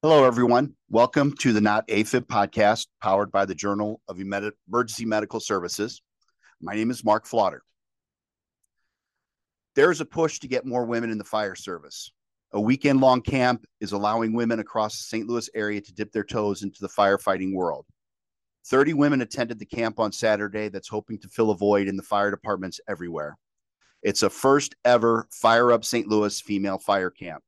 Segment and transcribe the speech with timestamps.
[0.00, 0.76] Hello, everyone.
[0.88, 6.02] Welcome to the Not AFib podcast, powered by the Journal of Emergency Medical Services.
[6.60, 7.62] My name is Mark Flaughter.
[9.74, 12.12] There's a push to get more women in the fire service.
[12.52, 15.26] A weekend long camp is allowing women across the St.
[15.26, 17.84] Louis area to dip their toes into the firefighting world.
[18.66, 22.04] 30 women attended the camp on Saturday that's hoping to fill a void in the
[22.04, 23.36] fire departments everywhere.
[24.04, 26.06] It's a first ever Fire Up St.
[26.06, 27.42] Louis female fire camp.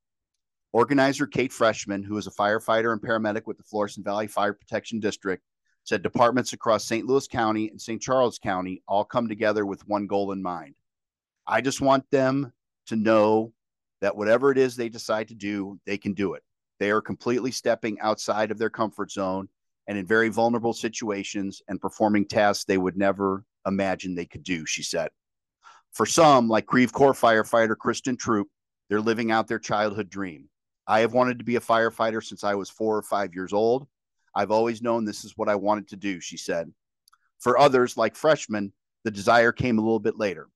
[0.73, 5.01] Organizer Kate Freshman, who is a firefighter and paramedic with the Florissant Valley Fire Protection
[5.01, 5.43] District,
[5.85, 7.07] said departments across St.
[7.07, 8.01] Louis County and St.
[8.01, 10.77] Charles County all come together with one goal in mind.
[11.47, 12.53] I just want them
[12.87, 13.53] to know
[14.01, 16.45] that whatever it is they decide to do, they can do it.
[16.79, 19.49] They are completely stepping outside of their comfort zone
[19.89, 24.65] and in very vulnerable situations and performing tasks they would never imagine they could do,
[24.65, 25.11] she said.
[25.93, 28.47] For some, like Creve Coeur firefighter Kristen Troop,
[28.89, 30.50] they're living out their childhood dream.
[30.91, 33.87] I have wanted to be a firefighter since I was four or five years old.
[34.35, 36.69] I've always known this is what I wanted to do, she said.
[37.39, 38.73] For others, like Freshman,
[39.05, 40.49] the desire came a little bit later.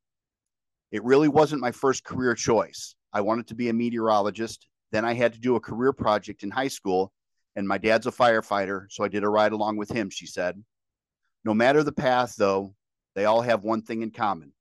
[0.91, 2.97] It really wasn't my first career choice.
[3.12, 4.67] I wanted to be a meteorologist.
[4.91, 7.12] Then I had to do a career project in high school,
[7.55, 10.61] and my dad's a firefighter, so I did a ride along with him, she said.
[11.44, 12.75] No matter the path, though,
[13.14, 14.53] they all have one thing in common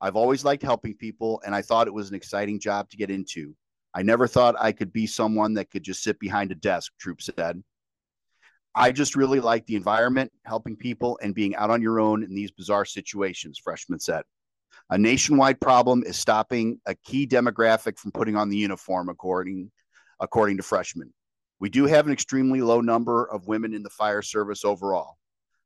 [0.00, 3.10] I've always liked helping people, and I thought it was an exciting job to get
[3.10, 3.54] into.
[3.94, 7.22] I never thought I could be someone that could just sit behind a desk, Troop
[7.22, 7.62] said.
[8.74, 12.34] I just really like the environment, helping people, and being out on your own in
[12.34, 14.22] these bizarre situations, Freshman said.
[14.90, 19.70] A nationwide problem is stopping a key demographic from putting on the uniform, according,
[20.20, 21.12] according to Freshman.
[21.60, 25.16] We do have an extremely low number of women in the fire service overall.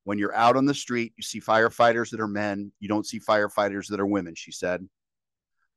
[0.05, 2.73] When you're out on the street, you see firefighters that are men.
[2.81, 4.89] You don't see firefighters that are women, she said.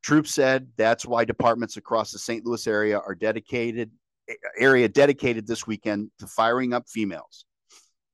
[0.05, 2.45] Troop said that's why departments across the St.
[2.45, 3.89] Louis area are dedicated
[4.55, 7.45] area dedicated this weekend to firing up females.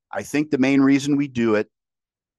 [0.09, 1.67] I think the main reason we do it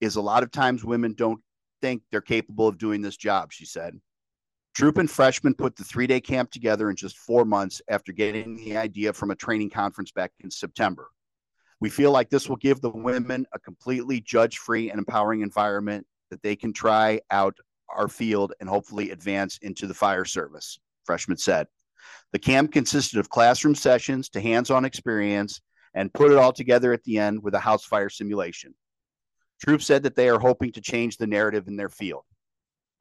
[0.00, 1.42] is a lot of times women don't
[1.82, 4.00] think they're capable of doing this job, she said.
[4.74, 8.56] Troop and Freshman put the three day camp together in just four months after getting
[8.56, 11.10] the idea from a training conference back in September.
[11.78, 16.06] We feel like this will give the women a completely judge free and empowering environment
[16.30, 17.54] that they can try out
[17.88, 21.66] our field and hopefully advance into the fire service, Freshman said.
[22.32, 25.60] The camp consisted of classroom sessions to hands on experience
[25.94, 28.74] and put it all together at the end with a house fire simulation.
[29.62, 32.24] Troop said that they are hoping to change the narrative in their field.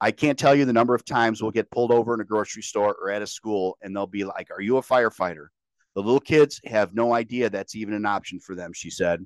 [0.00, 2.62] I can't tell you the number of times we'll get pulled over in a grocery
[2.62, 5.46] store or at a school and they'll be like, Are you a firefighter?
[5.94, 9.24] The little kids have no idea that's even an option for them, she said.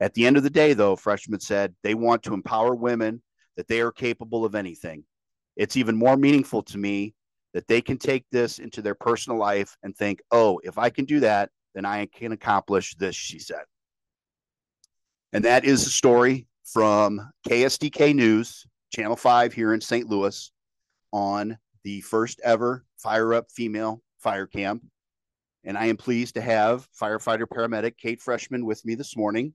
[0.00, 3.22] At the end of the day, though, Freshman said they want to empower women
[3.56, 5.04] that they are capable of anything.
[5.56, 7.14] It's even more meaningful to me
[7.52, 11.04] that they can take this into their personal life and think, oh, if I can
[11.04, 13.62] do that, then I can accomplish this, she said.
[15.32, 20.08] And that is the story from KSDK News, Channel 5 here in St.
[20.08, 20.50] Louis
[21.12, 24.82] on the first ever Fire Up Female Fire Camp
[25.64, 29.54] and I am pleased to have firefighter paramedic Kate Freshman with me this morning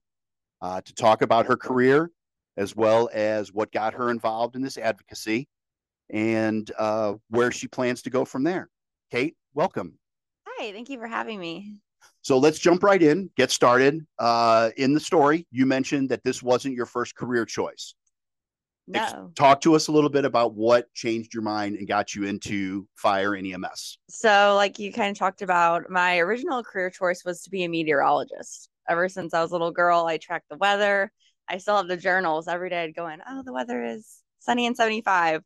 [0.62, 2.12] uh, to talk about her career
[2.60, 5.48] as well as what got her involved in this advocacy
[6.10, 8.70] and uh, where she plans to go from there.
[9.12, 9.98] Kate, welcome.
[10.46, 11.78] Hi, thank you for having me.
[12.22, 14.06] So let's jump right in, get started.
[14.20, 17.96] Uh, in the story, you mentioned that this wasn't your first career choice.
[18.88, 19.32] No.
[19.36, 22.88] Talk to us a little bit about what changed your mind and got you into
[22.96, 24.00] fire and EMS.
[24.10, 27.70] So, like you kind of talked about, my original career choice was to be a
[27.70, 28.68] meteorologist.
[28.90, 31.12] Ever since I was a little girl, I tracked the weather.
[31.50, 32.84] I still have the journals every day.
[32.84, 35.42] I'd go in, oh, the weather is sunny and 75.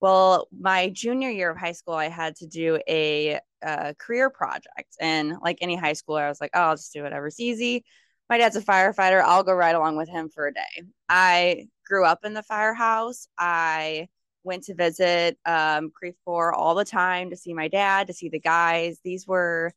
[0.00, 4.96] Well, my junior year of high school, I had to do a, a career project.
[5.00, 7.84] And like any high schooler, I was like, oh, I'll just do whatever's easy
[8.28, 9.22] my dad's a firefighter.
[9.22, 10.82] I'll go right along with him for a day.
[11.08, 13.28] I grew up in the firehouse.
[13.38, 14.08] I
[14.44, 18.28] went to visit um, Creve Coeur all the time to see my dad, to see
[18.28, 18.98] the guys.
[19.04, 19.72] These were,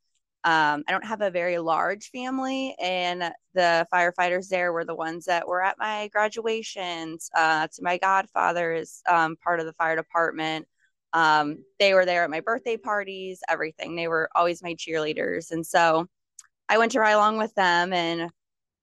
[0.47, 5.25] um, I don't have a very large family, and the firefighters there were the ones
[5.25, 7.29] that were at my graduations.
[7.35, 10.65] Uh, to my godfather is um, part of the fire department.
[11.11, 13.97] Um, they were there at my birthday parties, everything.
[13.97, 15.51] They were always my cheerleaders.
[15.51, 16.07] And so
[16.69, 18.31] I went to ride along with them and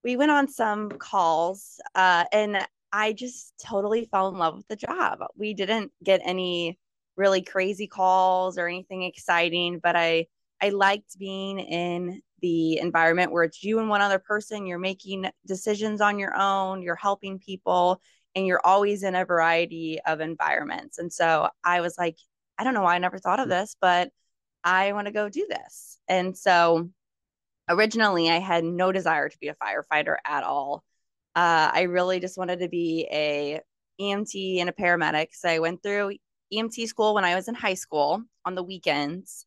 [0.02, 2.58] we went on some calls uh, and
[2.92, 5.20] I just totally fell in love with the job.
[5.34, 6.78] We didn't get any
[7.16, 10.26] really crazy calls or anything exciting, but I
[10.64, 15.30] I liked being in the environment where it's you and one other person, you're making
[15.46, 18.00] decisions on your own, you're helping people,
[18.34, 20.96] and you're always in a variety of environments.
[20.96, 22.16] And so I was like,
[22.56, 24.08] I don't know why I never thought of this, but
[24.64, 25.98] I want to go do this.
[26.08, 26.88] And so
[27.68, 30.82] originally I had no desire to be a firefighter at all.
[31.36, 33.60] Uh, I really just wanted to be a
[34.00, 35.26] EMT and a paramedic.
[35.32, 36.16] So I went through
[36.50, 39.44] EMT school when I was in high school on the weekends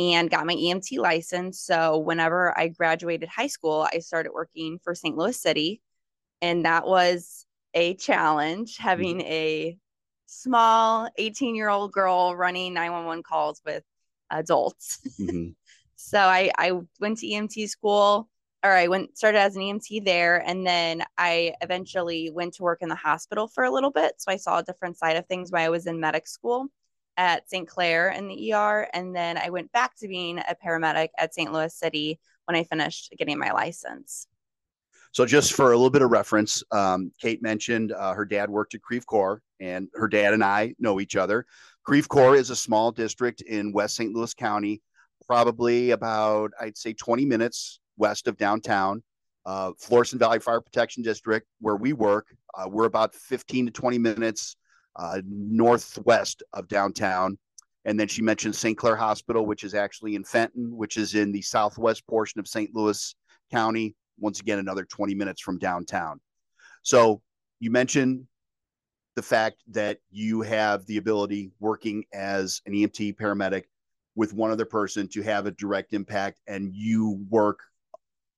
[0.00, 1.60] and got my EMT license.
[1.60, 5.16] So whenever I graduated high school, I started working for St.
[5.16, 5.80] Louis City.
[6.42, 9.28] And that was a challenge having mm-hmm.
[9.28, 9.78] a
[10.26, 13.82] small 18 year old girl running 911 calls with
[14.30, 15.00] adults.
[15.20, 15.50] Mm-hmm.
[15.96, 18.28] so I, I went to EMT school
[18.62, 22.82] or I went started as an EMT there and then I eventually went to work
[22.82, 25.50] in the hospital for a little bit so I saw a different side of things
[25.50, 26.68] while I was in medic school
[27.20, 27.68] at St.
[27.68, 31.52] Clare in the ER and then I went back to being a paramedic at St.
[31.52, 34.26] Louis City when I finished getting my license.
[35.12, 38.74] So just for a little bit of reference, um, Kate mentioned uh, her dad worked
[38.74, 41.44] at Creve Coeur and her dad and I know each other.
[41.84, 44.14] Creve Coeur is a small district in West St.
[44.14, 44.80] Louis County,
[45.26, 49.02] probably about, I'd say 20 minutes west of downtown.
[49.44, 53.98] Uh, Florissant Valley Fire Protection District, where we work, uh, we're about 15 to 20
[53.98, 54.56] minutes
[54.96, 57.38] uh, northwest of downtown.
[57.84, 58.76] And then she mentioned St.
[58.76, 62.74] Clare Hospital, which is actually in Fenton, which is in the southwest portion of St.
[62.74, 63.14] Louis
[63.50, 63.94] County.
[64.18, 66.20] Once again, another 20 minutes from downtown.
[66.82, 67.22] So
[67.58, 68.26] you mentioned
[69.16, 73.64] the fact that you have the ability working as an EMT paramedic
[74.14, 77.60] with one other person to have a direct impact and you work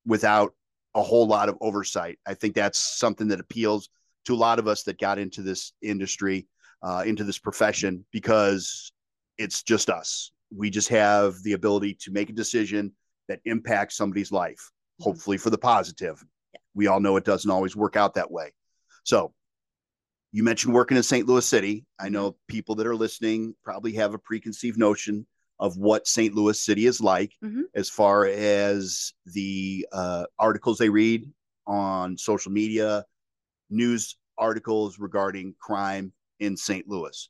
[0.05, 0.53] without
[0.95, 2.19] a whole lot of oversight.
[2.25, 3.89] I think that's something that appeals
[4.25, 6.47] to a lot of us that got into this industry,
[6.81, 8.91] uh, into this profession, because
[9.37, 10.31] it's just us.
[10.55, 12.93] We just have the ability to make a decision
[13.27, 15.03] that impacts somebody's life, mm-hmm.
[15.03, 16.23] hopefully for the positive.
[16.73, 18.53] We all know it doesn't always work out that way.
[19.03, 19.33] So,
[20.31, 21.27] you mentioned working in St.
[21.27, 21.85] Louis City.
[21.99, 22.37] I know mm-hmm.
[22.47, 25.27] people that are listening probably have a preconceived notion
[25.59, 26.33] of what St.
[26.33, 27.61] Louis City is like mm-hmm.
[27.75, 31.31] as far as the uh, articles they read
[31.67, 33.05] on social media,
[33.73, 36.87] news articles regarding crime in St.
[36.87, 37.29] Louis.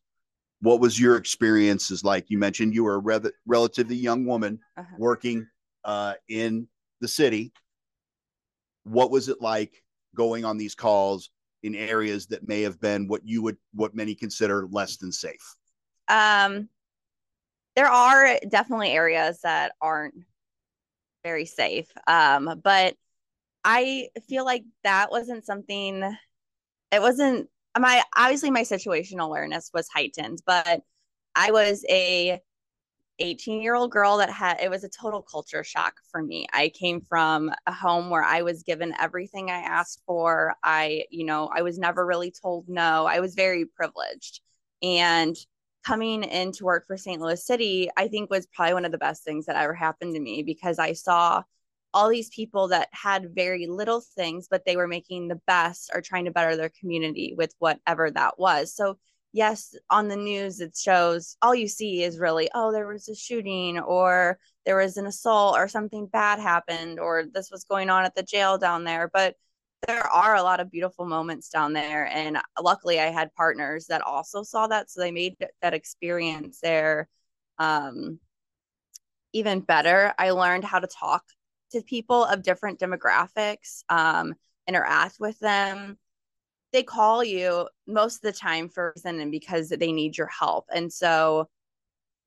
[0.62, 2.30] What was your experiences like?
[2.30, 4.96] You mentioned you were a re- relatively young woman uh-huh.
[4.98, 5.48] working
[5.84, 6.68] uh, in
[7.02, 7.52] the city.
[8.84, 9.84] What was it like
[10.16, 11.30] going on these calls
[11.64, 15.56] in areas that may have been what you would what many consider less than safe?
[16.08, 16.70] Um,
[17.76, 20.14] there are definitely areas that aren't
[21.24, 21.92] very safe.
[22.08, 22.96] Um, but
[23.64, 26.04] I feel like that wasn't something
[26.94, 30.82] it wasn't my obviously my situational awareness was heightened, but
[31.36, 32.40] I was a
[33.20, 36.48] 18 year old girl that had it was a total culture shock for me.
[36.54, 40.56] I came from a home where I was given everything I asked for.
[40.64, 43.06] I, you know, I was never really told no.
[43.06, 44.42] I was very privileged.
[44.82, 45.36] And
[45.86, 47.22] coming into work for St.
[47.22, 50.20] Louis City, I think was probably one of the best things that ever happened to
[50.20, 51.44] me because I saw
[51.94, 56.02] all these people that had very little things, but they were making the best or
[56.02, 58.76] trying to better their community with whatever that was.
[58.76, 58.98] So,
[59.32, 63.16] yes, on the news, it shows all you see is really, oh, there was a
[63.16, 68.06] shooting or there was an assault or something bad happened or this was going on
[68.06, 69.10] at the jail down there.
[69.14, 69.36] But
[69.88, 74.02] there are a lot of beautiful moments down there and luckily i had partners that
[74.02, 77.08] also saw that so they made that experience there
[77.60, 78.20] um,
[79.34, 81.24] even better i learned how to talk
[81.74, 84.34] to people of different demographics um,
[84.68, 85.98] interact with them.
[86.72, 90.28] They call you most of the time for a reason and because they need your
[90.28, 90.66] help.
[90.74, 91.50] And so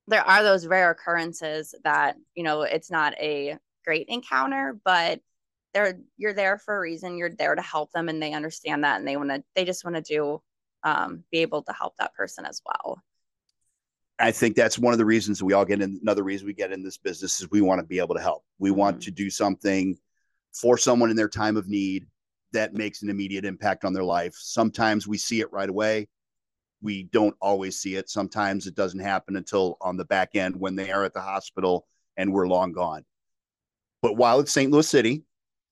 [0.06, 5.20] there are those rare occurrences that you know it's not a great encounter but
[5.76, 7.18] they're you're there for a reason.
[7.18, 9.84] You're there to help them and they understand that and they want to they just
[9.84, 10.40] want to do
[10.84, 13.02] um, be able to help that person as well
[14.18, 16.72] i think that's one of the reasons we all get in another reason we get
[16.72, 18.78] in this business is we want to be able to help we mm-hmm.
[18.78, 19.96] want to do something
[20.52, 22.06] for someone in their time of need
[22.52, 26.08] that makes an immediate impact on their life sometimes we see it right away
[26.82, 30.76] we don't always see it sometimes it doesn't happen until on the back end when
[30.76, 33.04] they are at the hospital and we're long gone
[34.02, 35.24] but while it's st louis city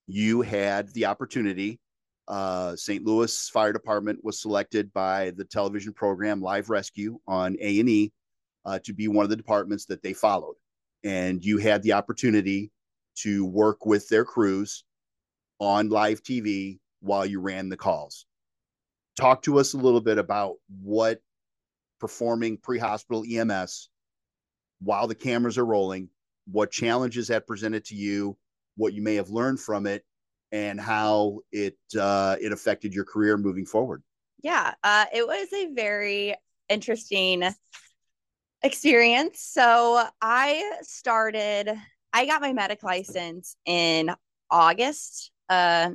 [0.07, 1.81] you had the opportunity.
[2.27, 3.05] Uh, St.
[3.05, 8.13] Louis Fire Department was selected by the television program Live Rescue on A and E
[8.64, 10.56] uh, to be one of the departments that they followed,
[11.02, 12.71] and you had the opportunity
[13.16, 14.85] to work with their crews
[15.59, 18.26] on live TV while you ran the calls.
[19.16, 21.21] Talk to us a little bit about what
[22.00, 23.88] performing pre-hospital EMS
[24.80, 26.09] while the cameras are rolling,
[26.50, 28.37] what challenges that presented to you,
[28.76, 30.04] what you may have learned from it,
[30.52, 34.02] and how it uh, it affected your career moving forward.
[34.42, 36.35] Yeah, uh, it was a very
[36.68, 37.42] interesting
[38.64, 39.40] experience.
[39.40, 41.71] So I started
[42.14, 44.11] I got my medic license in
[44.49, 45.33] August.
[45.49, 45.90] Uh,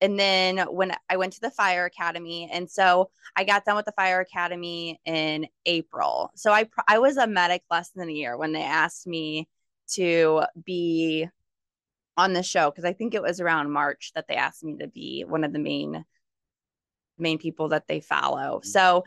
[0.00, 3.86] and then when I went to the fire academy, and so I got done with
[3.86, 6.30] the fire academy in April.
[6.36, 9.48] So I I was a medic less than a year when they asked me
[9.92, 11.26] to be
[12.16, 14.86] on the show because I think it was around March that they asked me to
[14.86, 16.04] be one of the main
[17.16, 18.58] main people that they follow.
[18.58, 18.68] Mm-hmm.
[18.68, 19.04] So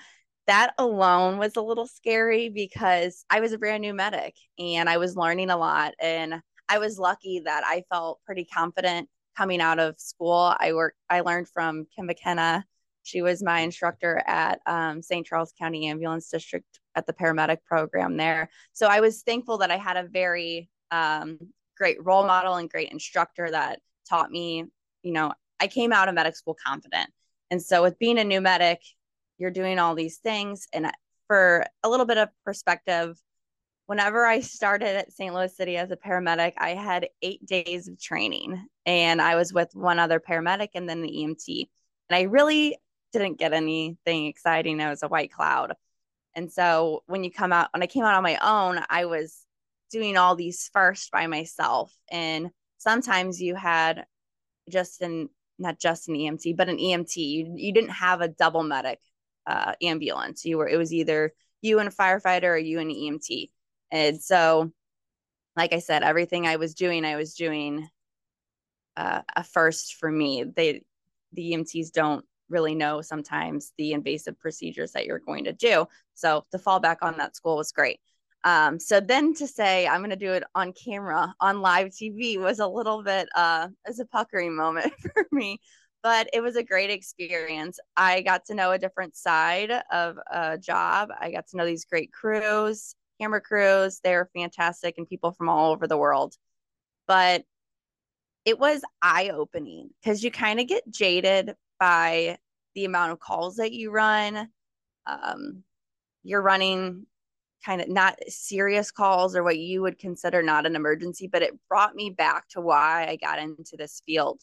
[0.48, 4.98] that alone was a little scary because I was a brand new medic and I
[4.98, 9.80] was learning a lot and I was lucky that I felt pretty confident coming out
[9.80, 10.56] of school.
[10.60, 12.66] I worked I learned from Kim McKenna.
[13.04, 15.26] She was my instructor at um, St.
[15.26, 18.50] Charles County Ambulance District at the paramedic program there.
[18.74, 21.40] So I was thankful that I had a very um,
[21.78, 24.66] great role model and great instructor that taught me,
[25.04, 27.10] you know, I came out of medic school confident.
[27.50, 28.82] And so with being a new medic,
[29.38, 30.68] you're doing all these things.
[30.74, 30.92] And
[31.28, 33.20] for a little bit of perspective,
[33.86, 35.34] whenever I started at St.
[35.34, 39.70] Louis City as a paramedic, I had eight days of training and I was with
[39.74, 41.68] one other paramedic and then the EMT.
[42.10, 42.78] And I really
[43.14, 44.82] didn't get anything exciting.
[44.82, 45.74] I was a white cloud.
[46.36, 49.44] And so when you come out, when I came out on my own, I was
[49.90, 51.94] doing all these first by myself.
[52.12, 54.06] And sometimes you had
[54.70, 55.30] just an
[55.60, 57.16] not just an EMT, but an EMT.
[57.16, 59.00] You you didn't have a double medic
[59.48, 60.46] uh, ambulance.
[60.46, 63.50] You were it was either you and a firefighter or you and an EMT.
[63.92, 64.72] And so,
[65.56, 67.90] like I said, everything I was doing, I was doing
[68.96, 70.44] uh, a first for me.
[70.44, 70.84] They
[71.34, 75.86] the EMTs don't really know sometimes the invasive procedures that you're going to do.
[76.14, 78.00] So the fallback on that school was great.
[78.44, 82.40] Um, so then to say I'm going to do it on camera on live TV
[82.40, 85.60] was a little bit uh, as a puckering moment for me,
[86.04, 87.80] but it was a great experience.
[87.96, 91.10] I got to know a different side of a job.
[91.20, 94.00] I got to know these great crews, camera crews.
[94.04, 96.36] They're fantastic and people from all over the world.
[97.08, 97.44] But
[98.46, 102.38] it was eye opening because you kind of get jaded by
[102.76, 104.50] the amount of calls that you run.
[105.06, 105.64] Um,
[106.24, 107.06] you're running
[107.66, 111.58] kind of not serious calls or what you would consider not an emergency, but it
[111.68, 114.42] brought me back to why I got into this field.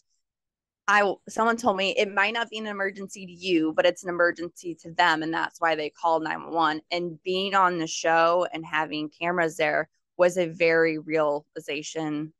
[0.87, 4.09] I someone told me it might not be an emergency to you, but it's an
[4.09, 6.81] emergency to them, and that's why they called 911.
[6.91, 12.33] And being on the show and having cameras there was a very realization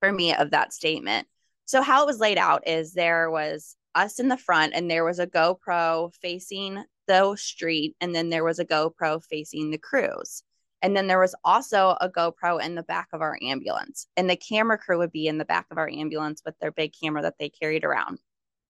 [0.00, 1.26] for me of that statement.
[1.64, 5.04] So how it was laid out is there was us in the front, and there
[5.04, 10.42] was a GoPro facing the street, and then there was a GoPro facing the crews.
[10.82, 14.06] And then there was also a GoPro in the back of our ambulance.
[14.16, 16.92] And the camera crew would be in the back of our ambulance with their big
[17.00, 18.20] camera that they carried around.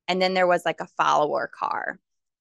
[0.08, 1.98] And then there was like a follower car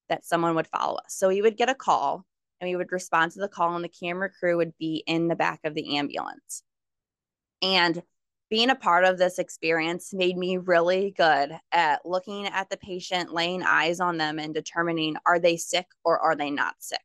[0.07, 1.15] that someone would follow us.
[1.15, 2.25] So we would get a call
[2.61, 5.35] and we would respond to the call, and the camera crew would be in the
[5.35, 6.63] back of the ambulance.
[7.61, 8.01] And
[8.49, 13.33] being a part of this experience made me really good at looking at the patient,
[13.33, 16.99] laying eyes on them, and determining are they sick or are they not sick.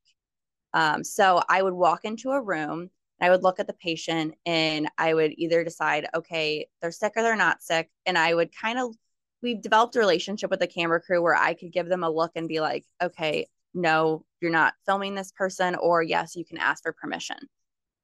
[0.73, 4.35] Um, so I would walk into a room and I would look at the patient
[4.47, 7.91] and I would either decide, okay, they're sick or they're not sick.
[8.07, 8.95] And I would kind of,
[9.43, 12.33] we've developed a relationship with the camera crew where I could give them a look
[12.35, 16.83] and be like, okay, no, you're not filming this person, or yes, you can ask
[16.83, 17.37] for permission.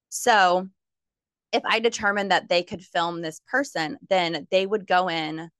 [0.09, 0.69] So
[1.53, 5.51] if I determined that they could film this person, then they would go in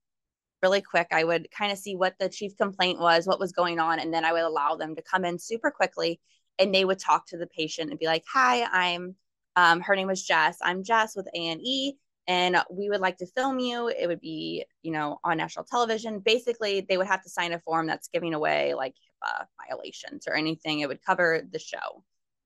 [0.61, 1.07] really quick.
[1.11, 4.13] I would kind of see what the chief complaint was, what was going on, and
[4.13, 6.19] then I would allow them to come in super quickly
[6.59, 9.15] and they would talk to the patient and be like, "Hi, I'm
[9.55, 10.57] um, her name was Jess.
[10.61, 11.97] I'm Jess with A&E
[12.27, 13.87] and we would like to film you.
[13.87, 16.19] It would be, you know, on national television.
[16.19, 20.35] Basically, they would have to sign a form that's giving away like HIPAA violations or
[20.35, 20.81] anything.
[20.81, 22.03] It would cover the show.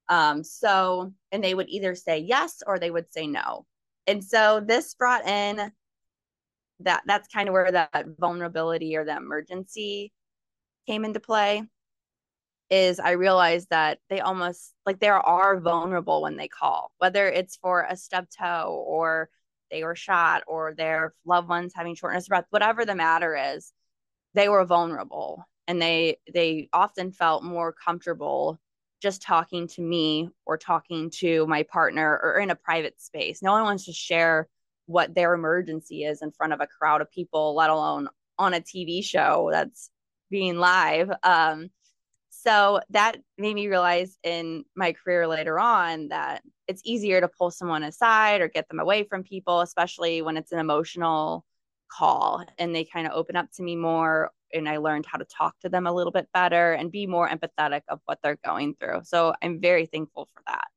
[0.07, 3.65] Um, so, and they would either say yes or they would say no.
[4.05, 5.71] And so this brought in
[6.81, 10.11] that that's kind of where that vulnerability or that emergency
[10.87, 11.63] came into play
[12.71, 17.57] is I realized that they almost like they are vulnerable when they call, whether it's
[17.57, 19.29] for a stub toe or
[19.69, 23.73] they were shot or their loved ones having shortness of breath, whatever the matter is,
[24.33, 28.59] they were vulnerable and they they often felt more comfortable
[29.01, 33.41] just talking to me or talking to my partner or in a private space.
[33.41, 34.47] No one wants to share
[34.85, 38.61] what their emergency is in front of a crowd of people, let alone on a
[38.61, 39.89] TV show that's
[40.29, 41.11] being live.
[41.23, 41.69] Um,
[42.43, 47.51] so that made me realize in my career later on that it's easier to pull
[47.51, 51.45] someone aside or get them away from people, especially when it's an emotional
[51.91, 55.25] call and they kind of open up to me more and I learned how to
[55.25, 58.75] talk to them a little bit better and be more empathetic of what they're going
[58.75, 59.01] through.
[59.03, 60.67] So I'm very thankful for that.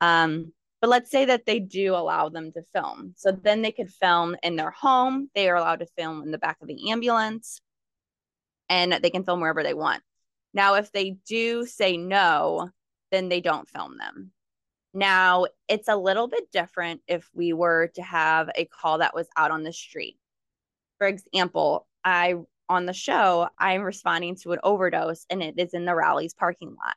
[0.00, 3.14] Um, But let's say that they do allow them to film.
[3.16, 5.30] So then they could film in their home.
[5.34, 7.60] They are allowed to film in the back of the ambulance
[8.68, 10.02] and they can film wherever they want.
[10.54, 12.70] Now, if they do say no,
[13.10, 14.30] then they don't film them.
[14.94, 19.28] Now, it's a little bit different if we were to have a call that was
[19.36, 20.16] out on the street.
[20.98, 22.36] For example, I
[22.68, 26.70] on the show, I'm responding to an overdose and it is in the Rally's parking
[26.70, 26.96] lot.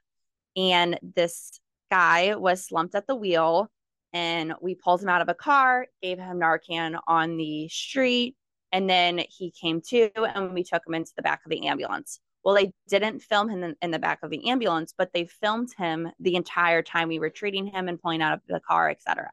[0.56, 1.60] And this
[1.92, 3.70] guy was slumped at the wheel
[4.14, 8.36] and we pulled him out of a car, gave him Narcan on the street,
[8.72, 12.20] and then he came to and we took him into the back of the ambulance.
[12.48, 15.74] Well, they didn't film him in, in the back of the ambulance, but they filmed
[15.78, 19.32] him the entire time we were treating him and pulling out of the car, etc.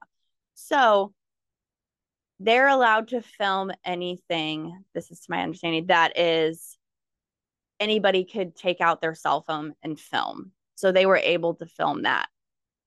[0.54, 1.14] So
[2.40, 4.82] they're allowed to film anything.
[4.94, 6.76] This is to my understanding that is
[7.78, 10.50] anybody could take out their cell phone and film.
[10.74, 12.26] So they were able to film that.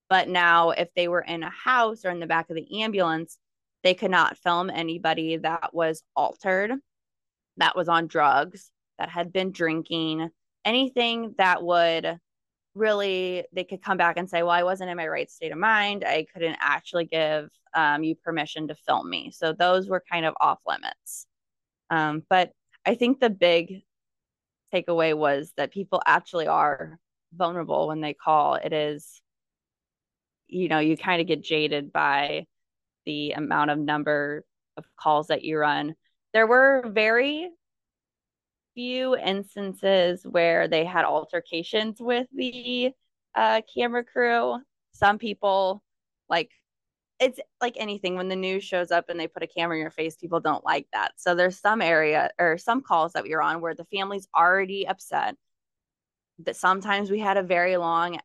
[0.09, 3.37] But now, if they were in a house or in the back of the ambulance,
[3.81, 6.73] they could not film anybody that was altered,
[7.55, 10.29] that was on drugs, that had been drinking,
[10.65, 12.19] anything that would
[12.75, 15.57] really, they could come back and say, Well, I wasn't in my right state of
[15.57, 16.03] mind.
[16.05, 19.31] I couldn't actually give um, you permission to film me.
[19.31, 21.27] So those were kind of off limits.
[21.89, 22.51] Um, but
[22.85, 23.83] I think the big
[24.73, 26.99] takeaway was that people actually are
[27.33, 28.55] vulnerable when they call.
[28.55, 29.21] It is
[30.47, 32.45] you know, you kind of get jaded by
[33.05, 34.45] the amount of number
[34.77, 35.95] of calls that you run.
[36.33, 37.49] There were very
[38.77, 42.91] few instances where they had altercations with the
[43.33, 44.59] uh, camera crew.
[44.91, 45.81] Some people,
[46.29, 46.51] like,
[47.19, 49.89] it's like anything when the news shows up and they put a camera in your
[49.89, 51.13] face, people don't like that.
[51.15, 54.87] So there's some area or some calls that we were on where the family's already
[54.87, 55.35] upset.
[56.45, 58.19] That sometimes we had a very long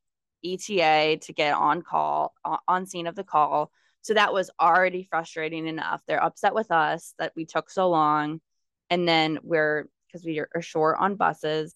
[0.44, 2.34] ETA to get on call,
[2.68, 3.72] on scene of the call.
[4.02, 6.02] So that was already frustrating enough.
[6.06, 8.42] They're upset with us that we took so long.
[8.90, 11.74] And then we're, because we are short on buses.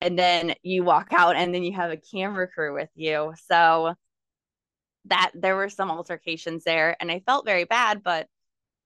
[0.00, 3.34] And then you walk out and then you have a camera crew with you.
[3.48, 3.94] So
[5.06, 6.96] that there were some altercations there.
[7.00, 8.26] And I felt very bad, but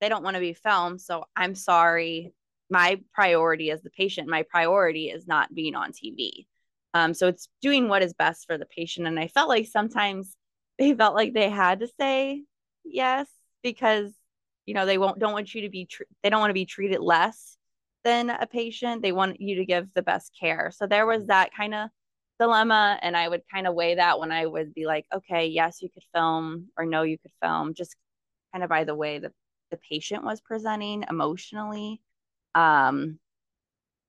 [0.00, 1.00] they don't want to be filmed.
[1.00, 2.32] So I'm sorry.
[2.68, 6.46] My priority as the patient, my priority is not being on TV.
[6.94, 9.06] Um, so it's doing what is best for the patient.
[9.06, 10.36] And I felt like sometimes
[10.78, 12.42] they felt like they had to say
[12.84, 13.28] yes
[13.62, 14.12] because
[14.64, 16.66] you know they won't don't want you to be tr- they don't want to be
[16.66, 17.56] treated less
[18.06, 19.02] than a patient.
[19.02, 20.70] They want you to give the best care.
[20.70, 21.90] So there was that kind of
[22.38, 25.82] dilemma and I would kind of weigh that when I would be like, okay, yes,
[25.82, 27.96] you could film or no, you could film, just
[28.52, 29.32] kind of by the way the
[29.72, 32.00] the patient was presenting emotionally.
[32.54, 33.18] Um,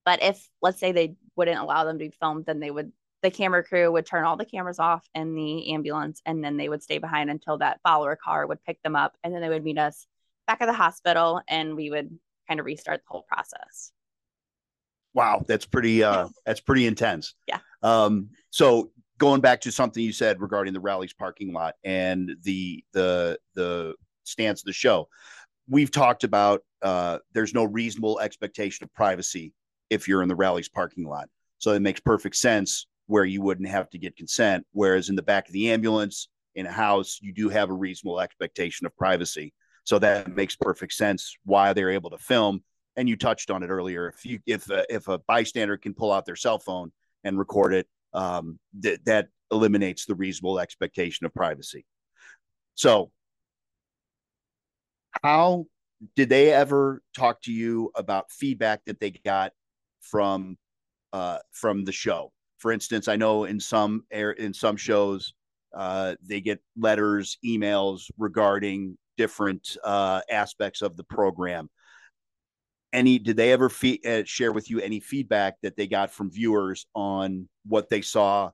[0.05, 2.91] but if let's say they wouldn't allow them to be filmed, then they would
[3.23, 6.69] the camera crew would turn all the cameras off in the ambulance and then they
[6.69, 9.63] would stay behind until that follower car would pick them up and then they would
[9.63, 10.05] meet us
[10.45, 12.11] back at the hospital and we would
[12.47, 13.91] kind of restart the whole process.
[15.13, 17.35] Wow, that's pretty uh that's pretty intense.
[17.47, 17.59] Yeah.
[17.81, 22.83] Um so going back to something you said regarding the Rally's parking lot and the
[22.93, 25.07] the the stance of the show.
[25.69, 29.53] We've talked about uh there's no reasonable expectation of privacy
[29.89, 31.29] if you're in the Rally's parking lot.
[31.57, 34.65] So it makes perfect sense where you wouldn't have to get consent.
[34.73, 38.19] Whereas in the back of the ambulance, in a house, you do have a reasonable
[38.19, 39.53] expectation of privacy.
[39.87, 42.61] So that makes perfect sense why they're able to film.
[42.97, 44.09] And you touched on it earlier.
[44.09, 46.91] If you if a, if a bystander can pull out their cell phone
[47.23, 51.85] and record it, um, th- that eliminates the reasonable expectation of privacy.
[52.75, 53.11] So,
[55.23, 55.67] how
[56.17, 59.53] did they ever talk to you about feedback that they got
[60.01, 60.57] from
[61.13, 62.33] uh, from the show.
[62.57, 65.33] For instance, I know in some air in some shows
[65.73, 71.69] uh, they get letters, emails regarding different uh, aspects of the program.
[72.93, 76.31] Any did they ever fe- uh, share with you any feedback that they got from
[76.31, 78.51] viewers on what they saw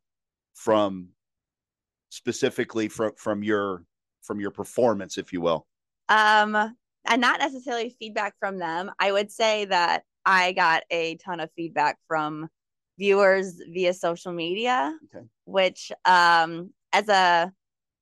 [0.56, 1.10] from
[2.10, 3.84] specifically from from your
[4.24, 5.68] from your performance, if you will?
[6.10, 6.56] Um,
[7.06, 8.92] and not necessarily feedback from them.
[9.00, 12.50] I would say that I got a ton of feedback from
[12.98, 15.26] viewers via social media, okay.
[15.46, 17.52] which um as a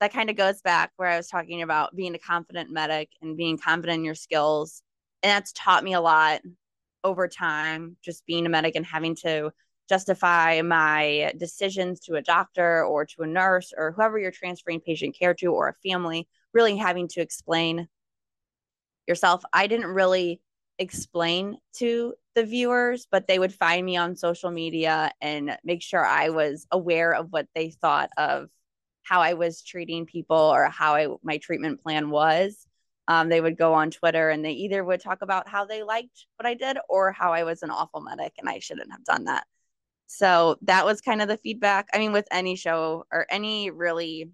[0.02, 3.38] that kind of goes back where I was talking about being a confident medic and
[3.38, 4.82] being confident in your skills.
[5.22, 6.42] And that's taught me a lot
[7.04, 9.52] over time, just being a medic and having to
[9.88, 15.16] justify my decisions to a doctor or to a nurse or whoever you're transferring patient
[15.18, 17.88] care to or a family, really having to explain
[19.08, 19.44] yourself.
[19.54, 20.42] I didn't really
[20.80, 26.04] explain to the viewers, but they would find me on social media and make sure
[26.04, 28.50] I was aware of what they thought of
[29.04, 32.66] how I was treating people or how I my treatment plan was.
[33.08, 36.28] Um, they would go on Twitter and they either would talk about how they liked
[36.38, 39.26] what I did or how I was an awful medic and I shouldn't have done
[39.26, 39.46] that.
[40.08, 41.88] So that was kind of the feedback.
[41.94, 44.30] I mean, with any show or any really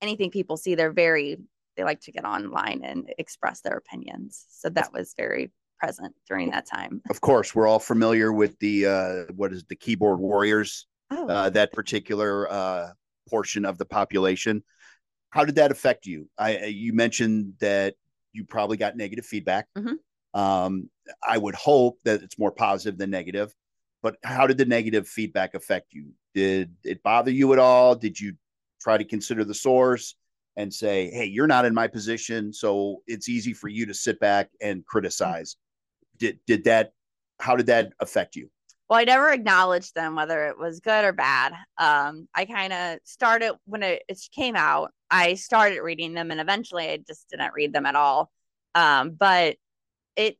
[0.00, 1.38] anything people see, they're very
[1.76, 4.46] they like to get online and express their opinions.
[4.48, 7.02] So that was very present during that time.
[7.10, 11.50] Of course, we're all familiar with the uh, what is the keyboard warriors, Oh, uh,
[11.50, 12.90] that particular uh,
[13.28, 14.62] portion of the population.
[15.30, 16.28] How did that affect you?
[16.38, 17.94] I you mentioned that
[18.32, 19.66] you probably got negative feedback.
[19.76, 19.96] Mhm.
[20.34, 20.90] Um,
[21.22, 23.54] I would hope that it's more positive than negative.
[24.02, 26.12] But how did the negative feedback affect you?
[26.34, 27.94] Did it bother you at all?
[27.94, 28.36] Did you
[28.80, 30.14] try to consider the source
[30.56, 34.20] and say, "Hey, you're not in my position, so it's easy for you to sit
[34.20, 35.56] back and criticize"?
[36.18, 36.92] Did did that?
[37.40, 38.50] How did that affect you?
[38.88, 41.54] Well, I never acknowledged them whether it was good or bad.
[41.78, 44.92] Um, I kind of started when it, it came out.
[45.10, 48.30] I started reading them, and eventually, I just didn't read them at all.
[48.74, 49.56] Um, but
[50.16, 50.38] it,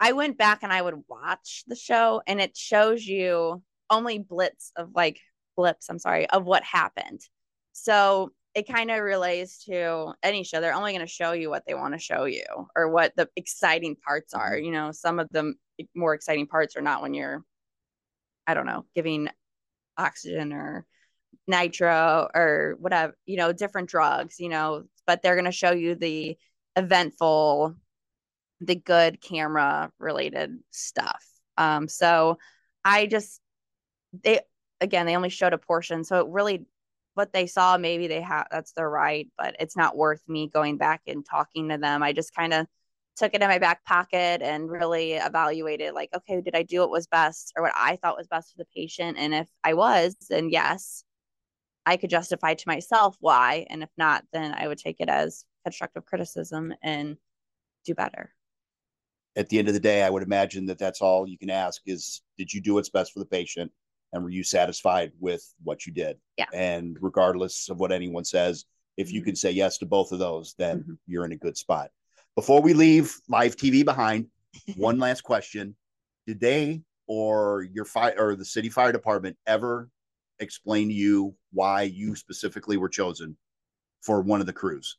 [0.00, 4.72] I went back and I would watch the show, and it shows you only blitz
[4.76, 5.20] of like
[5.56, 5.88] blips.
[5.88, 7.20] I'm sorry of what happened.
[7.72, 10.60] So it kind of relates to any show.
[10.60, 12.44] They're only going to show you what they want to show you
[12.76, 14.56] or what the exciting parts are.
[14.58, 15.54] You know, some of the
[15.94, 17.44] more exciting parts are not when you're
[18.46, 19.28] I don't know, giving
[19.96, 20.86] oxygen or
[21.46, 25.94] nitro or whatever, you know, different drugs, you know, but they're going to show you
[25.94, 26.36] the
[26.76, 27.74] eventful,
[28.60, 31.24] the good camera related stuff.
[31.56, 32.38] Um, so
[32.84, 33.40] I just,
[34.22, 34.40] they,
[34.80, 36.04] again, they only showed a portion.
[36.04, 36.64] So it really,
[37.14, 40.78] what they saw, maybe they have, that's their right, but it's not worth me going
[40.78, 42.02] back and talking to them.
[42.02, 42.66] I just kind of,
[43.16, 46.90] took it in my back pocket and really evaluated like okay did i do what
[46.90, 50.16] was best or what i thought was best for the patient and if i was
[50.30, 51.04] then yes
[51.86, 55.44] i could justify to myself why and if not then i would take it as
[55.64, 57.16] constructive criticism and
[57.84, 58.34] do better
[59.34, 61.80] At the end of the day, I would imagine that that's all you can ask
[61.86, 63.72] is, did you do what's best for the patient,
[64.12, 66.18] and were you satisfied with what you did?
[66.36, 66.46] Yeah.
[66.52, 68.66] And regardless of what anyone says,
[68.98, 69.24] if you Mhm.
[69.24, 70.98] can say yes to both of those, then Mhm.
[71.06, 71.90] you're in a good spot.
[72.34, 74.26] Before we leave live TV behind,
[74.76, 75.76] one last question:
[76.26, 79.90] Did they or your fire or the city fire department ever
[80.40, 83.36] explain to you why you specifically were chosen
[84.00, 84.96] for one of the crews?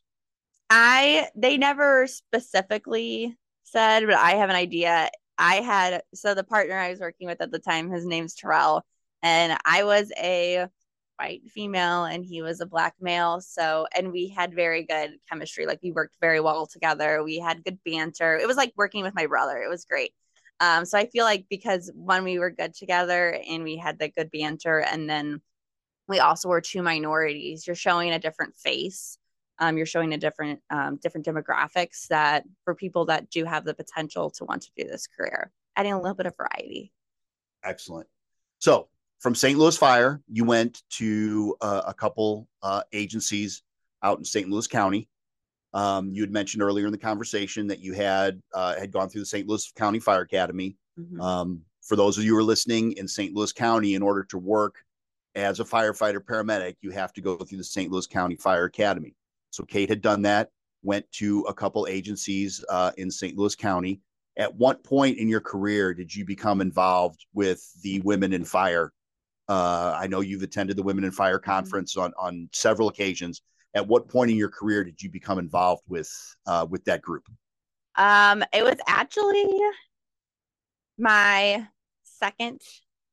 [0.70, 5.10] I they never specifically said, but I have an idea.
[5.36, 8.84] I had so the partner I was working with at the time, his name's Terrell,
[9.22, 10.68] and I was a
[11.24, 13.40] white female and he was a black male.
[13.40, 15.66] So and we had very good chemistry.
[15.66, 17.22] Like we worked very well together.
[17.24, 18.36] We had good banter.
[18.36, 19.58] It was like working with my brother.
[19.58, 20.12] It was great.
[20.60, 24.08] Um, so I feel like because when we were good together and we had the
[24.08, 25.40] good banter, and then
[26.06, 29.18] we also were two minorities, you're showing a different face
[29.60, 33.74] um, you're showing a different um, different demographics that for people that do have the
[33.74, 36.92] potential to want to do this career adding a little bit of variety
[37.64, 38.06] Excellent.
[38.58, 38.88] So
[39.24, 39.58] from St.
[39.58, 43.62] Louis Fire, you went to uh, a couple uh, agencies
[44.02, 44.50] out in St.
[44.50, 45.08] Louis County.
[45.72, 49.22] Um, you had mentioned earlier in the conversation that you had uh, had gone through
[49.22, 49.48] the St.
[49.48, 50.76] Louis County Fire Academy.
[51.00, 51.18] Mhm.
[51.22, 53.34] Um, for those of you who are listening in St.
[53.34, 54.84] Louis County, in order to work
[55.34, 57.90] as a firefighter paramedic, you have to go through the St.
[57.90, 59.16] Louis County Fire Academy.
[59.48, 60.50] So Kate had done that,
[60.82, 63.38] went to a couple agencies uh, in St.
[63.38, 64.02] Louis County.
[64.36, 68.92] At what point in your career did you become involved with the Women in Fire?
[69.48, 73.42] Uh, I know you've attended the Women in Fire conference on on several occasions.
[73.74, 76.10] At what point in your career did you become involved with
[76.46, 77.24] uh, with that group?
[77.96, 79.46] um it was actually
[80.98, 81.66] my
[82.02, 82.60] second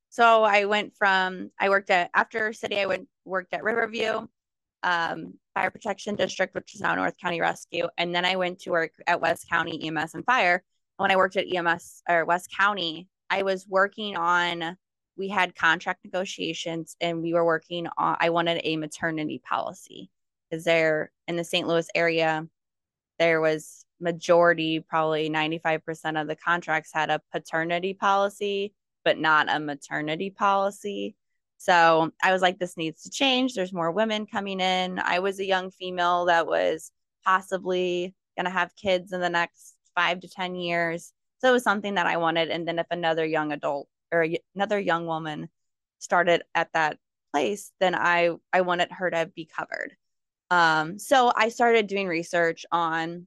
[0.10, 4.26] so i went from i worked at after city i went worked at riverview
[4.84, 8.72] um, fire protection district which is now north county rescue and then i went to
[8.72, 10.64] work at west county ems and fire
[10.98, 14.76] when i worked at ems or west county i was working on
[15.22, 20.10] we had contract negotiations and we were working on i wanted a maternity policy.
[20.50, 22.48] Because there in the st louis area
[23.20, 28.74] there was majority probably 95% of the contracts had a paternity policy
[29.06, 31.16] but not a maternity policy.
[31.58, 33.54] So i was like this needs to change.
[33.54, 34.98] There's more women coming in.
[34.98, 36.92] I was a young female that was
[37.24, 41.14] possibly going to have kids in the next five to ten years.
[41.42, 42.50] So it was something that i wanted.
[42.50, 45.50] And then if another young adult or another young woman
[46.00, 46.98] started at that
[47.32, 49.96] place then i i wanted her to be covered
[50.52, 53.26] um, so I started doing research on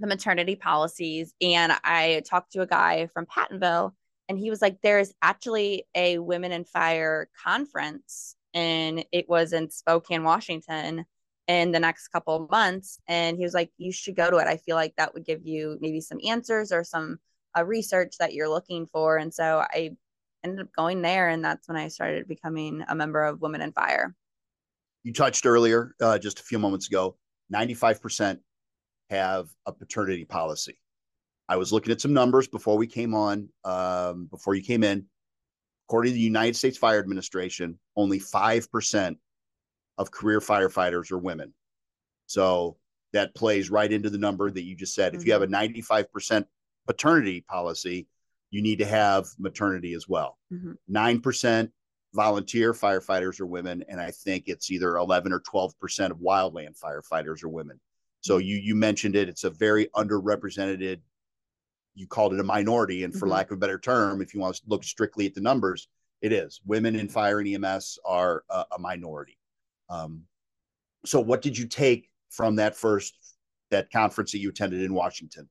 [0.00, 3.92] the maternity policies and I talked to a guy from Pattonville
[4.28, 9.70] and he was like, there's actually a Women in Fire conference and it was in
[9.70, 11.06] Spokane, Washington
[11.46, 12.98] in the next couple months.
[13.06, 14.48] And he was like, You should go to it.
[14.48, 17.18] I feel like that would give you maybe some answers or some
[17.56, 19.16] uh, research that you're looking for.
[19.16, 19.92] And so I
[20.44, 21.28] ended up going there.
[21.28, 24.14] And that's when I started becoming a member of Women in Fire.
[25.02, 27.16] You touched earlier, uh, just a few moments ago,
[27.52, 28.38] 95%
[29.10, 30.78] have a paternity policy.
[31.48, 35.06] I was looking at some numbers before we came on, um, before you came in.
[35.88, 39.16] According to the United States Fire Administration, only 5%
[39.96, 41.54] of career firefighters are women.
[42.26, 42.76] So
[43.14, 45.12] that plays right into the number that you just said.
[45.12, 45.20] Mm-hmm.
[45.22, 46.44] If you have a 95%
[46.86, 48.06] paternity policy,
[48.50, 50.38] you need to have maternity as well.
[50.52, 50.72] Mm-hmm.
[50.94, 51.70] 9%
[52.14, 53.84] volunteer firefighters are women.
[53.88, 57.78] And I think it's either 11 or 12% of wildland firefighters are women.
[58.20, 58.46] So mm-hmm.
[58.46, 59.28] you, you mentioned it.
[59.28, 61.00] It's a very underrepresented
[61.98, 63.32] you called it a minority, and for mm-hmm.
[63.32, 65.88] lack of a better term, if you want to look strictly at the numbers,
[66.22, 66.60] it is.
[66.64, 69.36] Women in fire and EMS are a, a minority.
[69.90, 70.22] Um,
[71.04, 73.16] so, what did you take from that first
[73.70, 75.48] that conference that you attended in Washington?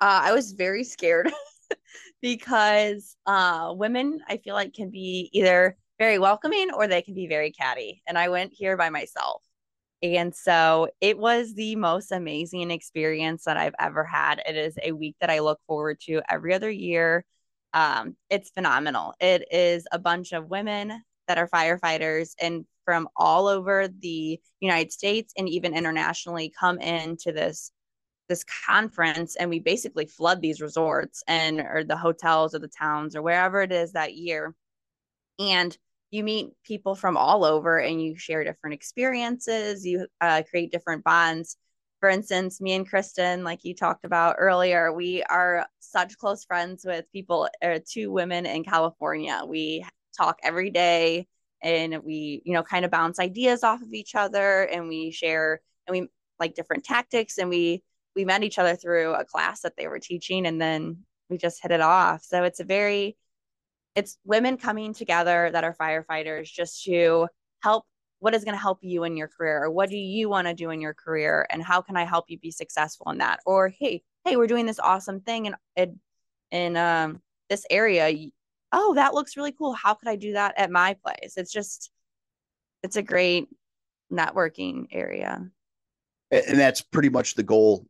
[0.00, 1.30] Uh, I was very scared
[2.22, 7.26] because uh, women, I feel like, can be either very welcoming or they can be
[7.26, 8.02] very catty.
[8.06, 9.42] And I went here by myself.
[10.02, 14.42] And so it was the most amazing experience that I've ever had.
[14.46, 17.24] It is a week that I look forward to every other year.
[17.72, 19.14] Um, it's phenomenal.
[19.20, 24.92] It is a bunch of women that are firefighters and from all over the United
[24.92, 27.72] States and even internationally come into this
[28.28, 33.14] this conference and we basically flood these resorts and or the hotels or the towns
[33.14, 34.54] or wherever it is that year.
[35.38, 35.76] And
[36.10, 41.04] you meet people from all over and you share different experiences you uh, create different
[41.04, 41.56] bonds.
[42.00, 46.84] For instance me and kristen like you talked about earlier we are such close friends
[46.84, 49.42] with people uh, two women in california.
[49.46, 49.84] We
[50.16, 51.26] talk every day
[51.62, 55.60] and we you know kind of bounce ideas off of each other and we share
[55.86, 56.08] and we
[56.38, 57.82] like different tactics and we
[58.14, 60.98] we met each other through a class that they were teaching and then
[61.28, 62.22] we just hit it off.
[62.22, 63.16] So it's a very
[63.94, 67.28] it's women coming together that are firefighters just to
[67.62, 67.84] help
[68.18, 70.54] what is going to help you in your career or what do you want to
[70.54, 73.40] do in your career and how can i help you be successful in that?
[73.46, 76.00] Or hey hey we're doing this awesome thing and in,
[76.50, 78.12] in um, this area.
[78.72, 79.72] Oh that looks really cool.
[79.72, 81.34] How could i do that at my place?
[81.36, 81.90] It's just
[82.82, 83.48] it's a great
[84.12, 85.48] networking area.
[86.30, 87.86] And that's pretty much the goal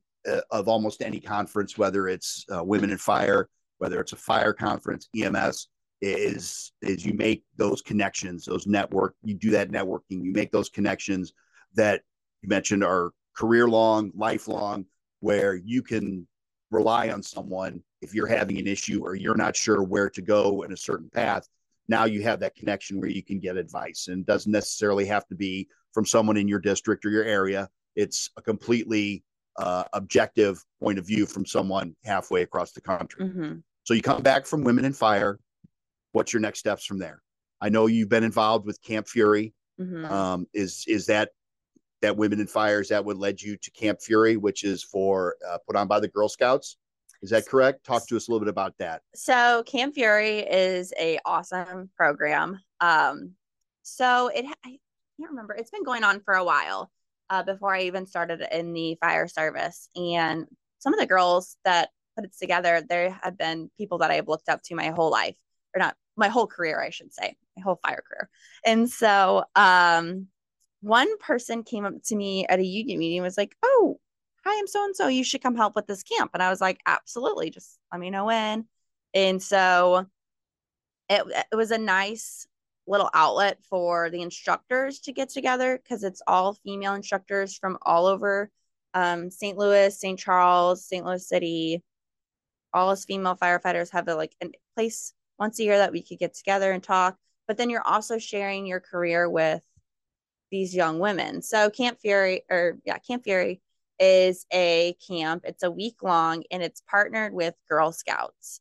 [0.50, 5.08] of almost any conference whether it's uh, women in fire whether it's a fire conference
[5.16, 5.68] ems
[6.04, 10.68] is is you make those connections, those network, you do that networking, you make those
[10.68, 11.32] connections
[11.74, 12.02] that
[12.42, 14.84] you mentioned are career long, lifelong,
[15.20, 16.26] where you can
[16.70, 20.62] rely on someone if you're having an issue or you're not sure where to go
[20.62, 21.48] in a certain path.
[21.88, 25.34] Now you have that connection where you can get advice and doesn't necessarily have to
[25.34, 27.68] be from someone in your district or your area.
[27.96, 29.24] It's a completely
[29.56, 33.24] uh, objective point of view from someone halfway across the country.
[33.24, 33.54] Mm-hmm.
[33.84, 35.38] So you come back from Women in Fire,
[36.12, 37.22] what's your next steps from there?
[37.60, 39.54] I know you've been involved with Camp Fury.
[39.80, 40.04] Mm-hmm.
[40.06, 41.30] Um, is is that
[42.02, 42.80] that Women in Fire?
[42.80, 46.00] Is that what led you to Camp Fury, which is for uh, put on by
[46.00, 46.76] the Girl Scouts?
[47.22, 47.84] Is that correct?
[47.84, 49.02] Talk to us a little bit about that.
[49.14, 52.60] So Camp Fury is a awesome program.
[52.80, 53.32] Um,
[53.82, 54.78] so it I
[55.18, 55.54] can't remember.
[55.54, 56.90] It's been going on for a while
[57.34, 60.46] uh, before I even started in the fire service, and
[60.78, 64.28] some of the girls that put it together, there have been people that I have
[64.28, 65.36] looked up to my whole life,
[65.74, 68.28] or not my whole career, I should say, my whole fire career.
[68.64, 70.28] And so um,
[70.80, 73.98] one person came up to me at a union meeting was like, Oh,
[74.44, 75.08] hi, I'm so and so.
[75.08, 76.30] You should come help with this camp.
[76.34, 77.50] And I was like, Absolutely.
[77.50, 78.66] Just let me know when.
[79.12, 80.06] And so
[81.08, 82.46] it, it was a nice
[82.86, 88.06] little outlet for the instructors to get together because it's all female instructors from all
[88.06, 88.50] over
[88.92, 89.58] um, St.
[89.58, 90.18] Louis, St.
[90.18, 91.04] Charles, St.
[91.04, 91.82] Louis City.
[92.72, 96.18] All us female firefighters have a like a place once a year that we could
[96.18, 97.16] get together and talk.
[97.46, 99.62] But then you're also sharing your career with
[100.50, 101.42] these young women.
[101.42, 103.60] So Camp Fury, or yeah, Camp Fury
[103.98, 105.44] is a camp.
[105.44, 108.60] It's a week long and it's partnered with Girl Scouts.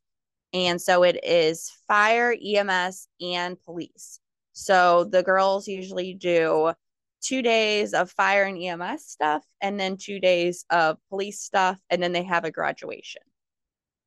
[0.54, 4.20] And so it is fire, EMS, and police.
[4.54, 6.74] So the girls usually do
[7.22, 11.80] two days of fire and EMS stuff and then two days of police stuff.
[11.90, 13.24] And then they have a graduation.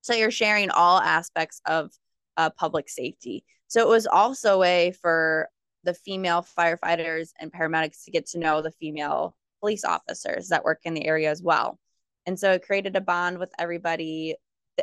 [0.02, 1.90] So you're sharing all aspects of
[2.36, 3.44] uh, public safety.
[3.66, 5.48] So it was also a way for
[5.82, 10.80] the female firefighters and paramedics to get to know the female police officers that work
[10.84, 11.78] in the area as well.
[12.26, 14.36] And so it created a bond with everybody.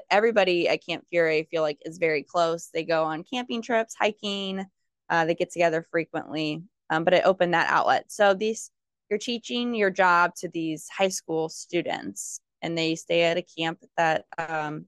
[0.09, 2.69] Everybody at Camp Fury, I feel like, is very close.
[2.73, 4.65] They go on camping trips, hiking,
[5.09, 6.63] uh, they get together frequently.
[6.89, 8.05] um, but it opened that outlet.
[8.11, 8.71] So these
[9.09, 13.79] you're teaching your job to these high school students, and they stay at a camp
[13.97, 14.85] that um,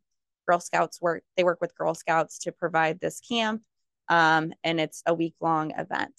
[0.48, 1.24] Girl Scouts work.
[1.36, 3.62] They work with Girl Scouts to provide this camp,
[4.10, 6.14] um, and it's a week long event.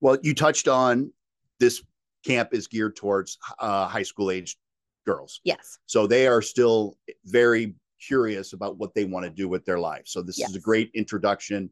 [0.00, 1.12] Well, you touched on
[1.60, 1.82] this
[2.26, 4.56] camp is geared towards uh, high school age
[5.04, 5.40] girls.
[5.44, 5.78] Yes.
[5.86, 7.74] So they are still very
[8.06, 10.02] curious about what they want to do with their life.
[10.04, 10.50] So this yes.
[10.50, 11.70] is a great introduction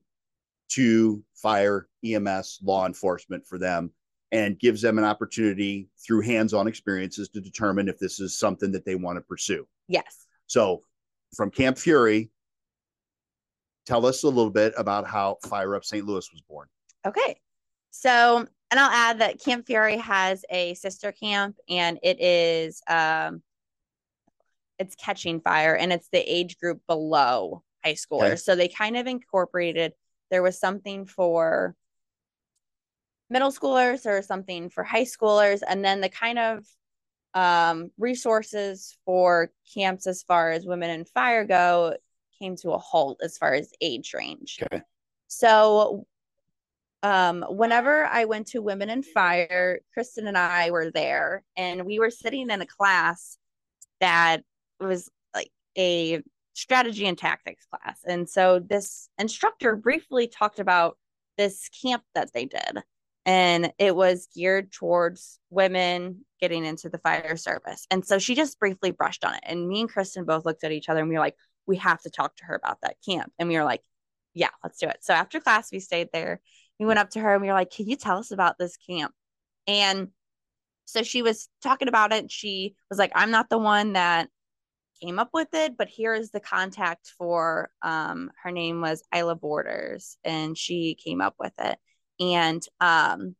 [0.70, 3.90] to fire, EMS, law enforcement for them
[4.32, 8.84] and gives them an opportunity through hands-on experiences to determine if this is something that
[8.86, 9.66] they want to pursue.
[9.88, 10.26] Yes.
[10.46, 10.82] So
[11.34, 12.30] from Camp Fury,
[13.84, 16.06] tell us a little bit about how Fire Up St.
[16.06, 16.66] Louis was born.
[17.06, 17.36] Okay.
[17.90, 23.42] So, and I'll add that Camp Fury has a sister camp and it is um
[24.78, 28.26] it's catching fire and it's the age group below high schoolers.
[28.26, 28.36] Okay.
[28.36, 29.92] So they kind of incorporated
[30.30, 31.76] there was something for
[33.28, 36.66] middle schoolers or something for high schoolers and then the kind of
[37.34, 41.94] um, resources for camps as far as women in fire go
[42.38, 44.60] came to a halt as far as age range.
[44.62, 44.82] Okay.
[45.28, 46.06] So
[47.02, 51.98] um, whenever I went to Women in Fire, Kristen and I were there and we
[51.98, 53.38] were sitting in a class
[54.00, 54.42] that
[54.80, 56.22] was like a
[56.54, 58.00] strategy and tactics class.
[58.06, 60.96] And so this instructor briefly talked about
[61.36, 62.82] this camp that they did.
[63.24, 67.86] And it was geared towards women getting into the fire service.
[67.90, 69.42] And so she just briefly brushed on it.
[69.44, 71.36] And me and Kristen both looked at each other and we were like,
[71.66, 73.32] we have to talk to her about that camp.
[73.38, 73.82] And we were like,
[74.34, 74.98] yeah, let's do it.
[75.02, 76.40] So after class, we stayed there.
[76.78, 78.76] We went up to her and we were like, can you tell us about this
[78.76, 79.12] camp?
[79.66, 80.08] And
[80.84, 82.30] so she was talking about it.
[82.30, 84.28] She was like, I'm not the one that
[85.00, 89.34] came up with it, but here is the contact for um her name was Isla
[89.34, 91.78] Borders and she came up with it.
[92.20, 93.34] And um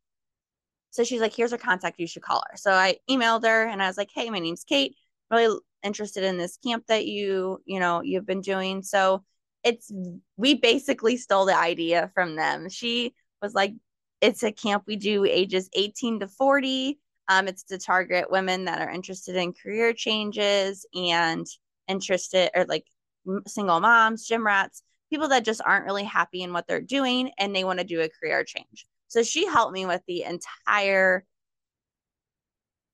[0.91, 2.57] so she's like, here's her contact, you should call her.
[2.57, 4.95] So I emailed her and I was like, hey, my name's Kate.
[5.31, 8.83] Really interested in this camp that you, you know, you've been doing.
[8.83, 9.23] So
[9.63, 9.91] it's
[10.37, 12.69] we basically stole the idea from them.
[12.69, 13.73] She was like,
[14.21, 18.81] it's a camp we do ages 18 to 40 um, it's to target women that
[18.81, 21.45] are interested in career changes and
[21.87, 22.85] interested or like
[23.47, 27.55] single moms, gym rats, people that just aren't really happy in what they're doing and
[27.55, 28.85] they want to do a career change.
[29.07, 31.23] So she helped me with the entire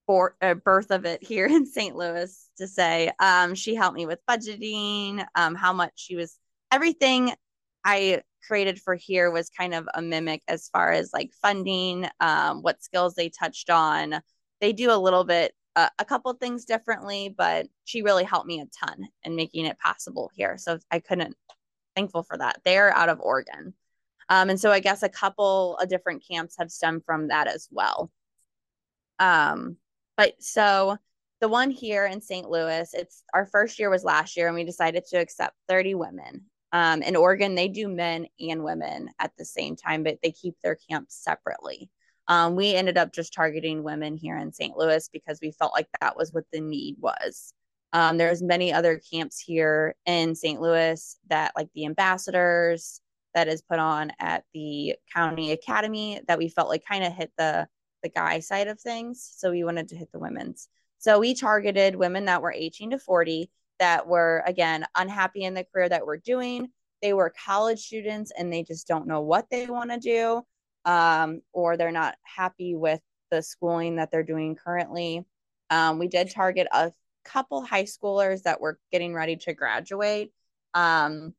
[0.06, 1.96] for, uh, birth of it here in St.
[1.96, 3.12] Louis to say.
[3.20, 6.38] Um, she helped me with budgeting, um, how much she was,
[6.72, 7.34] everything
[7.84, 12.62] I created for here was kind of a mimic as far as like funding, um,
[12.62, 14.22] what skills they touched on.
[14.62, 18.62] They do a little bit, uh, a couple things differently, but she really helped me
[18.62, 20.58] a ton in making it possible here.
[20.58, 21.36] So I couldn't,
[21.96, 22.62] thankful for that.
[22.66, 23.74] They're out of Oregon.
[24.30, 27.68] Um, and so I guess a couple of different camps have stemmed from that as
[27.72, 28.12] well.
[29.18, 29.78] Um,
[30.18, 30.98] but so
[31.42, 32.50] the one here in St.
[32.50, 36.46] Louis, it's our first year was last year, and we decided to accept 30 women.
[36.72, 40.56] Um, in Oregon, they do men and women at the same time, but they keep
[40.62, 41.90] their camps separately.
[42.28, 44.78] Um, we ended up just targeting women here in St.
[44.78, 47.54] Louis because we felt like that was what the need was.
[47.92, 50.62] Um, there's many other camps here in St.
[50.62, 53.02] Louis that, like the ambassadors,
[53.34, 57.32] that is put on at the county academy that we felt like kind of hit
[57.38, 57.68] the
[58.02, 59.30] the guy side of things.
[59.38, 60.70] So we wanted to hit the women's.
[61.00, 65.66] So we targeted women that were 18 to 40 that were again unhappy in the
[65.66, 66.70] career that we're doing.
[67.02, 70.44] They were college students and they just don't know what they want to do
[70.86, 73.00] um, or they're not happy with
[73.32, 75.26] the schooling that they're doing currently.
[75.70, 76.92] Um, we did target a
[77.24, 80.32] couple high schoolers that were getting ready to graduate
[80.74, 81.34] um,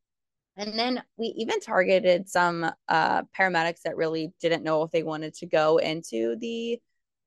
[0.57, 5.35] and then we even targeted some uh, paramedics that really didn't know if they wanted
[5.35, 6.81] to go into the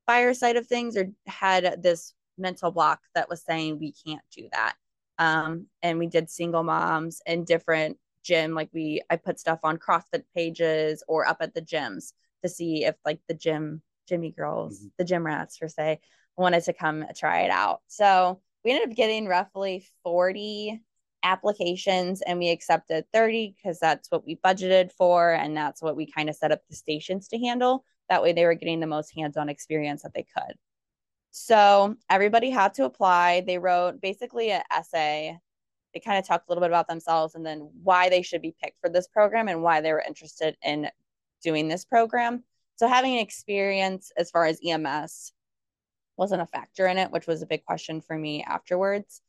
[0.06, 4.48] fire side of things or had this mental block that was saying we can't do
[4.52, 4.76] that
[5.20, 9.78] um, and we did single moms and different gym like we i put stuff on
[9.78, 14.80] crossfit pages or up at the gyms to see if like the gym jimmy girls
[14.80, 14.88] mm-hmm.
[14.98, 16.00] the gym rats per se
[16.38, 17.82] wanted to come try it out.
[17.88, 20.82] So we ended up getting roughly 40
[21.24, 26.06] applications and we accepted 30 because that's what we budgeted for and that's what we
[26.06, 27.86] kind of set up the stations to handle.
[28.10, 30.56] That way they were getting the most hands-on experience that they could
[31.36, 33.42] so everybody had to apply.
[33.42, 35.40] They wrote basically an essay.
[35.92, 38.56] They kind of talked a little bit about themselves and then why they should be
[38.62, 40.92] picked for this program and why they were interested in
[41.42, 42.44] doing this program.
[42.76, 45.34] So having an experience as far as EMS
[46.18, 49.20] wasn't a factor in it, which was a big question for me afterwards.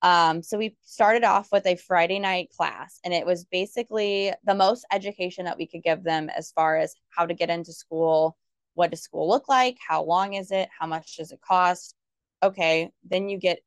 [0.00, 4.54] Um, so we started off with a Friday night class, and it was basically the
[4.54, 8.38] most education that we could give them as far as how to get into school,
[8.80, 11.94] what does school look like, how long is it, how much does it cost.
[12.42, 13.58] Okay, then you get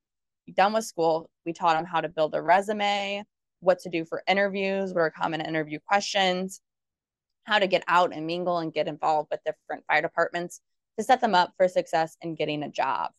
[0.56, 1.30] done with school.
[1.46, 3.24] We taught them how to build a resume,
[3.60, 6.62] what to do for interviews, what are common interview questions,
[7.44, 10.62] how to get out and mingle and get involved with different fire departments
[10.98, 13.12] to set them up for success in getting a job.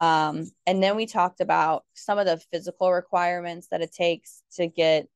[0.00, 4.68] Um, and then we talked about some of the physical requirements that it takes to
[4.68, 5.08] get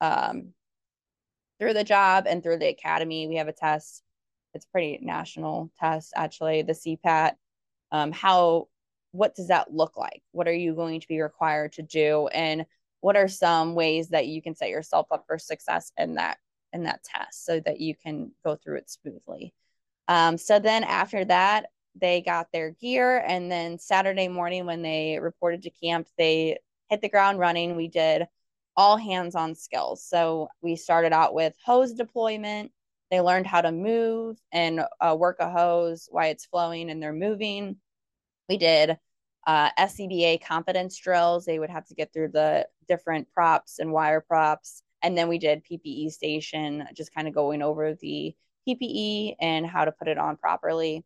[0.00, 0.54] um,
[1.60, 3.28] through the job and through the academy.
[3.28, 4.02] We have a test.
[4.54, 7.34] It's pretty national test, actually, the CPAT.
[7.92, 8.68] Um, how,
[9.12, 10.22] what does that look like?
[10.32, 12.28] What are you going to be required to do?
[12.28, 12.66] And
[13.00, 16.38] what are some ways that you can set yourself up for success in that
[16.72, 19.54] in that test so that you can go through it smoothly?
[20.08, 21.66] Um, so then after that,
[22.00, 27.00] they got their gear and then saturday morning when they reported to camp they hit
[27.00, 28.26] the ground running we did
[28.76, 32.70] all hands on skills so we started out with hose deployment
[33.10, 37.12] they learned how to move and uh, work a hose why it's flowing and they're
[37.12, 37.76] moving.
[38.48, 38.98] We did
[39.46, 41.44] uh, scba confidence drills.
[41.44, 44.82] They would have to get through the different props and wire props.
[45.02, 48.34] And then we did ppe station just kind of going over the
[48.68, 51.04] ppe and how to put it on properly.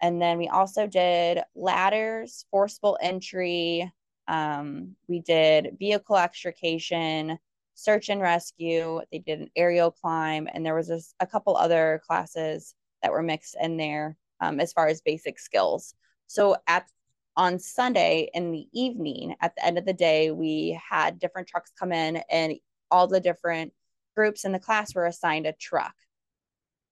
[0.00, 3.90] And then we also did ladders, forcible entry.
[4.28, 7.38] Um, we did vehicle extrication,
[7.76, 9.00] search and rescue.
[9.12, 13.22] They did an aerial climb, and there was a, a couple other classes that were
[13.22, 15.94] mixed in there um, as far as basic skills.
[16.26, 16.90] So at
[17.36, 21.70] on Sunday in the evening, at the end of the day, we had different trucks
[21.78, 22.54] come in, and
[22.90, 23.72] all the different
[24.16, 25.94] groups in the class were assigned a truck.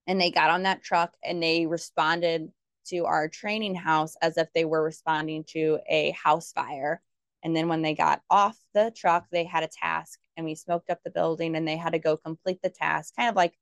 [0.07, 2.51] And they got on that truck and they responded
[2.89, 7.01] to our training house as if they were responding to a house fire.
[7.43, 10.89] And then when they got off the truck, they had a task and we smoked
[10.89, 13.53] up the building and they had to go complete the task, kind of like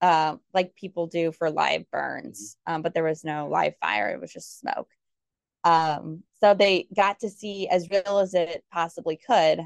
[0.00, 2.56] uh, like people do for live burns.
[2.66, 4.88] Um, but there was no live fire, it was just smoke.
[5.64, 9.60] Um, so they got to see as real as it possibly could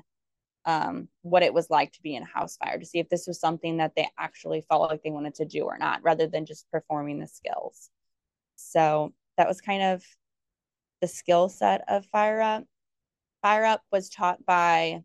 [0.65, 3.27] um, what it was like to be in a house fire to see if this
[3.27, 6.47] was something that they actually felt like they wanted to do or not, rather than
[6.47, 7.91] just performing the skills.
[8.57, 10.05] So that was kind of
[11.01, 12.65] the skill set of Fire Up.
[13.43, 15.03] Fire Up was taught by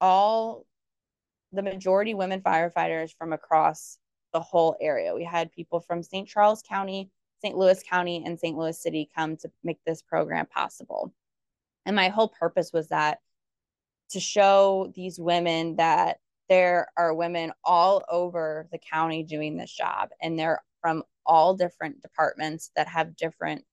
[0.00, 0.66] all
[1.52, 3.98] the majority women firefighters from across
[4.32, 5.14] the whole area.
[5.14, 6.28] We had people from St.
[6.28, 7.10] Charles County,
[7.42, 7.56] St.
[7.56, 8.56] Louis County, and St.
[8.56, 11.14] Louis City come to make this program possible.
[11.86, 13.18] And my whole purpose was that
[14.10, 16.18] to show these women that
[16.48, 22.00] there are women all over the county doing this job and they're from all different
[22.00, 23.64] departments that have different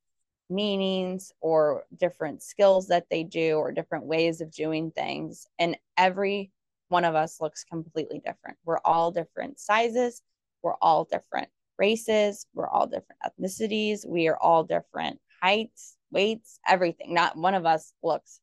[0.50, 5.48] meanings or different skills that they do or different ways of doing things.
[5.60, 6.52] And every
[6.90, 8.58] one of us looks completely different.
[8.64, 10.22] We're all different sizes,
[10.62, 17.14] we're all different races, we're all different ethnicities, we are all different heights, weights, everything.
[17.14, 18.40] Not one of us looks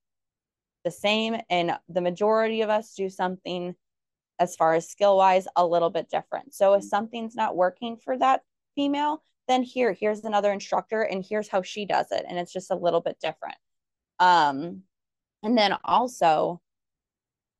[0.84, 1.36] the same.
[1.50, 3.74] And the majority of us do something
[4.38, 6.54] as far as skill wise a little bit different.
[6.54, 6.88] So if mm-hmm.
[6.88, 8.42] something's not working for that
[8.74, 12.24] female, then here, here's another instructor and here's how she does it.
[12.28, 13.56] And it's just a little bit different.
[14.18, 14.82] Um,
[15.42, 16.60] and then also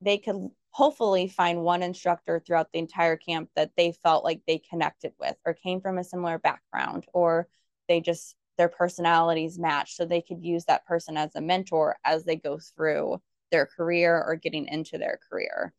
[0.01, 4.57] they could hopefully find one instructor throughout the entire camp that they felt like they
[4.57, 7.47] connected with or came from a similar background or
[7.87, 12.23] they just their personalities match so they could use that person as a mentor as
[12.23, 13.19] they go through
[13.51, 15.73] their career or getting into their career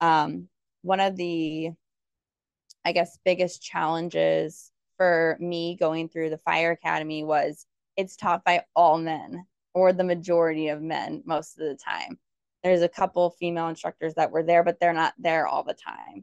[0.00, 0.48] um,
[0.82, 1.70] one of the
[2.84, 7.66] I guess, biggest challenges for me going through the fire academy was
[7.96, 12.18] it's taught by all men or the majority of men most of the time.
[12.62, 16.22] There's a couple female instructors that were there, but they're not there all the time.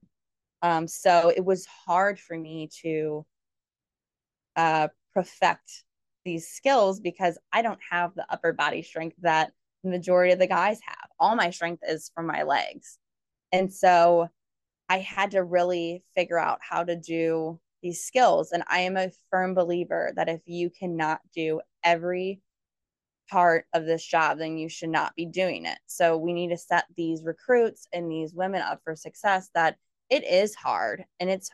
[0.62, 3.26] Um, so it was hard for me to
[4.56, 5.84] uh, perfect
[6.26, 9.52] these skills because I don't have the upper body strength that
[9.84, 11.10] the majority of the guys have.
[11.20, 12.98] All my strength is from my legs.
[13.52, 14.30] And so
[14.90, 18.52] I had to really figure out how to do these skills.
[18.52, 22.42] And I am a firm believer that if you cannot do every
[23.30, 25.78] part of this job, then you should not be doing it.
[25.86, 29.78] So we need to set these recruits and these women up for success that
[30.10, 31.52] it is hard and it's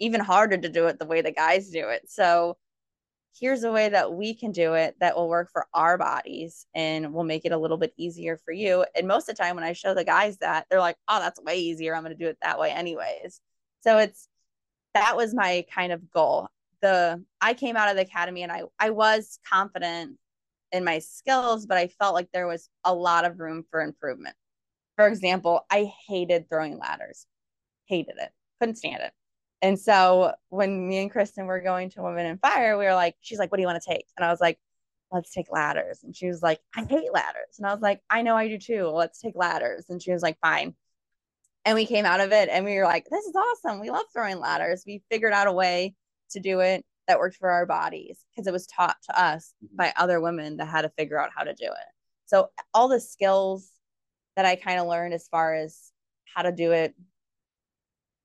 [0.00, 2.10] even harder to do it the way the guys do it.
[2.10, 2.56] So
[3.38, 7.12] here's a way that we can do it that will work for our bodies and
[7.12, 8.84] will make it a little bit easier for you.
[8.96, 11.40] And most of the time, when I show the guys that, they're like, oh, that's
[11.42, 11.94] way easier.
[11.94, 13.40] I'm going to do it that way, anyways.
[13.80, 14.28] So it's
[14.98, 16.48] that was my kind of goal.
[16.80, 20.16] The I came out of the academy and I I was confident
[20.72, 24.36] in my skills, but I felt like there was a lot of room for improvement.
[24.96, 27.26] For example, I hated throwing ladders,
[27.86, 28.30] hated it,
[28.60, 29.12] couldn't stand it.
[29.62, 33.16] And so when me and Kristen were going to Women in Fire, we were like,
[33.20, 34.06] she's like, what do you want to take?
[34.16, 34.58] And I was like,
[35.10, 36.00] let's take ladders.
[36.04, 37.58] And she was like, I hate ladders.
[37.58, 38.86] And I was like, I know I do too.
[38.88, 39.86] Let's take ladders.
[39.88, 40.74] And she was like, fine.
[41.68, 43.78] And we came out of it and we were like, this is awesome.
[43.78, 44.84] We love throwing ladders.
[44.86, 45.94] We figured out a way
[46.30, 49.76] to do it that worked for our bodies because it was taught to us mm-hmm.
[49.76, 51.92] by other women that had to figure out how to do it.
[52.24, 53.70] So all the skills
[54.34, 55.92] that I kind of learned as far as
[56.24, 56.94] how to do it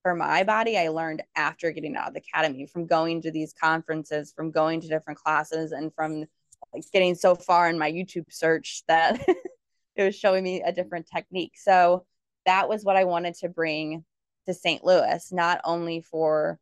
[0.04, 3.52] for my body, I learned after getting out of the academy from going to these
[3.52, 6.28] conferences, from going to different classes, and from
[6.74, 9.22] like getting so far in my YouTube search that
[9.98, 11.56] it was showing me a different technique.
[11.58, 12.06] So
[12.46, 14.04] that was what I wanted to bring
[14.48, 14.84] to St.
[14.84, 16.60] Louis, not only for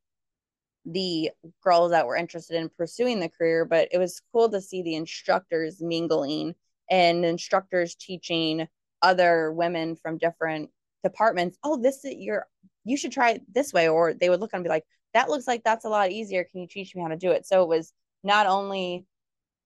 [0.86, 1.32] the
[1.64, 4.96] girls that were interested in pursuing the career, but it was cool to see the
[4.96, 6.56] instructors mingling
[6.90, 8.68] and instructors teaching
[9.02, 10.70] other women from different
[11.04, 11.58] departments.
[11.64, 12.48] Oh, this is your
[12.84, 13.88] you should try it this way.
[13.88, 16.44] Or they would look and be like, that looks like that's a lot easier.
[16.44, 17.46] Can you teach me how to do it?
[17.46, 19.06] So it was not only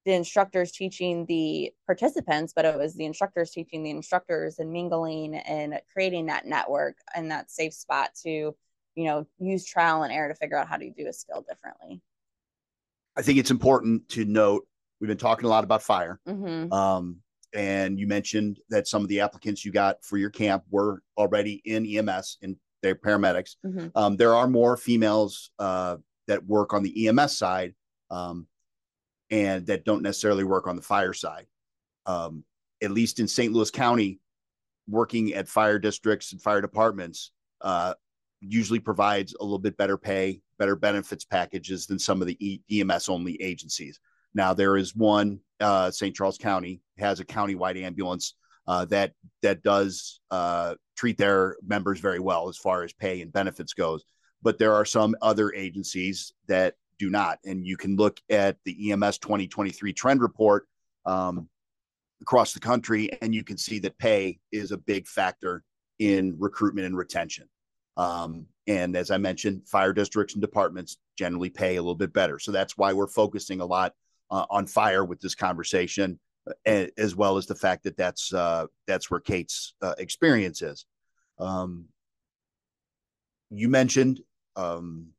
[0.05, 5.35] the instructors teaching the participants, but it was the instructors teaching the instructors and mingling
[5.35, 8.55] and creating that network and that safe spot to
[8.95, 12.01] you know use trial and error to figure out how to do a skill differently
[13.15, 14.65] i think it's important to note
[14.99, 16.71] we've been talking a lot about fire mm-hmm.
[16.71, 17.17] um,
[17.53, 21.61] and you mentioned that some of the applicants you got for your camp were already
[21.65, 23.87] in ems and they're paramedics mm-hmm.
[23.95, 25.97] um, there are more females uh,
[26.27, 27.73] that work on the ems side
[28.11, 28.47] um,
[29.31, 31.47] and that don't necessarily work on the fire side
[32.05, 32.43] um,
[32.83, 34.19] at least in st louis county
[34.87, 37.93] working at fire districts and fire departments uh,
[38.41, 43.09] usually provides a little bit better pay, better benefits packages than some of the EMS
[43.09, 43.99] only agencies.
[44.33, 46.15] Now there is one, uh, St.
[46.15, 48.35] Charles County has a countywide ambulance
[48.67, 53.31] uh, that that does uh, treat their members very well as far as pay and
[53.31, 54.03] benefits goes.
[54.41, 58.91] But there are some other agencies that do not, and you can look at the
[58.91, 60.67] EMS 2023 trend report
[61.05, 61.49] um,
[62.21, 65.63] across the country, and you can see that pay is a big factor
[65.99, 67.47] in recruitment and retention.
[67.97, 72.39] Um, and as I mentioned, fire districts and departments generally pay a little bit better.
[72.39, 73.93] So that's why we're focusing a lot
[74.31, 76.19] uh, on fire with this conversation,
[76.67, 80.85] uh, as well as the fact that that's uh, that's where Kate's uh, experience is.
[81.39, 81.85] Um,
[83.49, 84.21] you mentioned
[84.55, 85.09] um,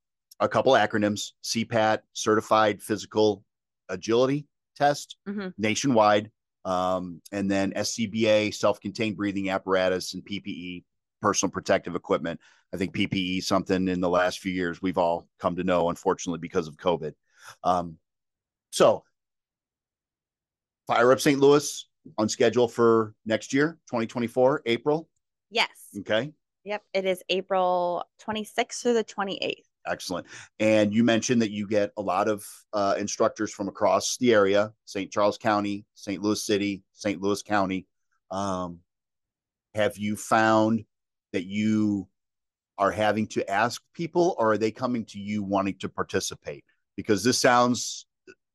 [0.41, 3.45] a couple acronyms: CPAT, Certified Physical
[3.89, 5.49] Agility Test, mm-hmm.
[5.59, 6.31] nationwide,
[6.65, 10.85] um, and then SCBA, self-contained breathing apparatus, and PPE,
[11.23, 12.41] personal protective equipment.
[12.75, 16.41] I think PPE something in the last few years we've all come to know, unfortunately,
[16.41, 17.13] because of COVID.
[17.63, 17.99] Um,
[18.71, 19.05] so,
[20.87, 21.41] Fire Up St.
[21.41, 25.09] Louis on schedule for next year, 2024, April.
[25.51, 25.69] Yes.
[25.99, 26.33] Okay.
[26.65, 26.83] Yep.
[26.93, 29.66] It is April 26th through the 28th.
[29.87, 30.27] Excellent.
[30.59, 34.73] And you mentioned that you get a lot of uh, instructors from across the area
[34.85, 35.11] St.
[35.11, 36.23] Charles County, St.
[36.23, 37.21] Louis City, St.
[37.21, 37.87] Louis County.
[38.31, 38.81] Um,
[39.75, 40.85] have you found
[41.33, 42.09] that you
[42.79, 46.65] are having to ask people or are they coming to you wanting to participate
[46.97, 48.07] because this sounds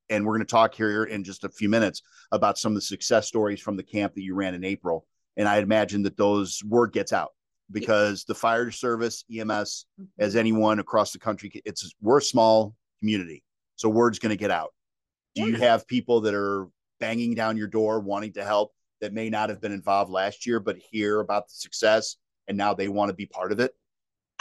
[0.10, 2.02] and we're going to talk here in just a few minutes
[2.32, 5.06] about some of the success stories from the camp that you ran in april
[5.38, 7.32] and i imagine that those word gets out
[7.72, 10.06] because the fire service ems mm-hmm.
[10.20, 13.44] as anyone across the country it's we're a small community
[13.76, 14.74] so word's going to get out
[15.36, 16.68] do you have people that are
[17.00, 20.60] banging down your door wanting to help that may not have been involved last year
[20.60, 22.18] but hear about the success
[22.48, 23.74] and now they want to be part of it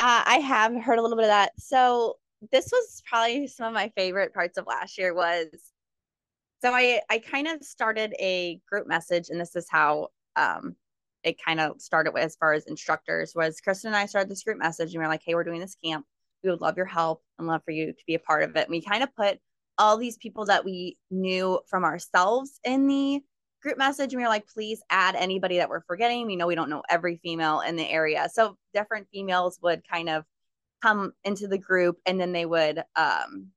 [0.03, 1.53] uh, I have heard a little bit of that.
[1.59, 2.17] So
[2.51, 5.47] this was probably some of my favorite parts of last year was
[6.63, 10.75] so I I kind of started a group message and this is how um
[11.23, 14.43] it kind of started with as far as instructors was Kristen and I started this
[14.43, 16.07] group message and we are like, hey, we're doing this camp.
[16.43, 18.67] We would love your help and love for you to be a part of it.
[18.67, 19.39] And we kind of put
[19.79, 23.21] all these people that we knew from ourselves in the
[23.63, 26.27] group message and we were like, please add anybody that we're forgetting.
[26.27, 28.29] We know we don't know every female in the area.
[28.33, 30.25] So different females would kind of
[30.83, 33.49] come into the group and then they would um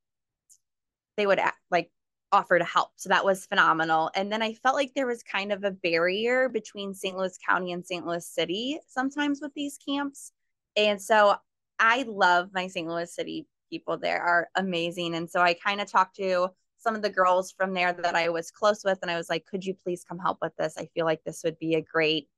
[1.16, 1.40] they would
[1.70, 1.90] like
[2.34, 2.90] offer to help.
[2.96, 4.10] So that was phenomenal.
[4.14, 7.16] And then I felt like there was kind of a barrier between St.
[7.16, 8.04] Louis County and St.
[8.04, 10.32] Louis City sometimes with these camps.
[10.76, 11.36] And so
[11.78, 12.88] I love my St.
[12.88, 15.14] Louis City people there are amazing.
[15.14, 18.28] And so I kind of talked to some of the girls from there that I
[18.28, 20.74] was close with and I was like, could you please come help with this?
[20.76, 22.28] I feel like this would be a great,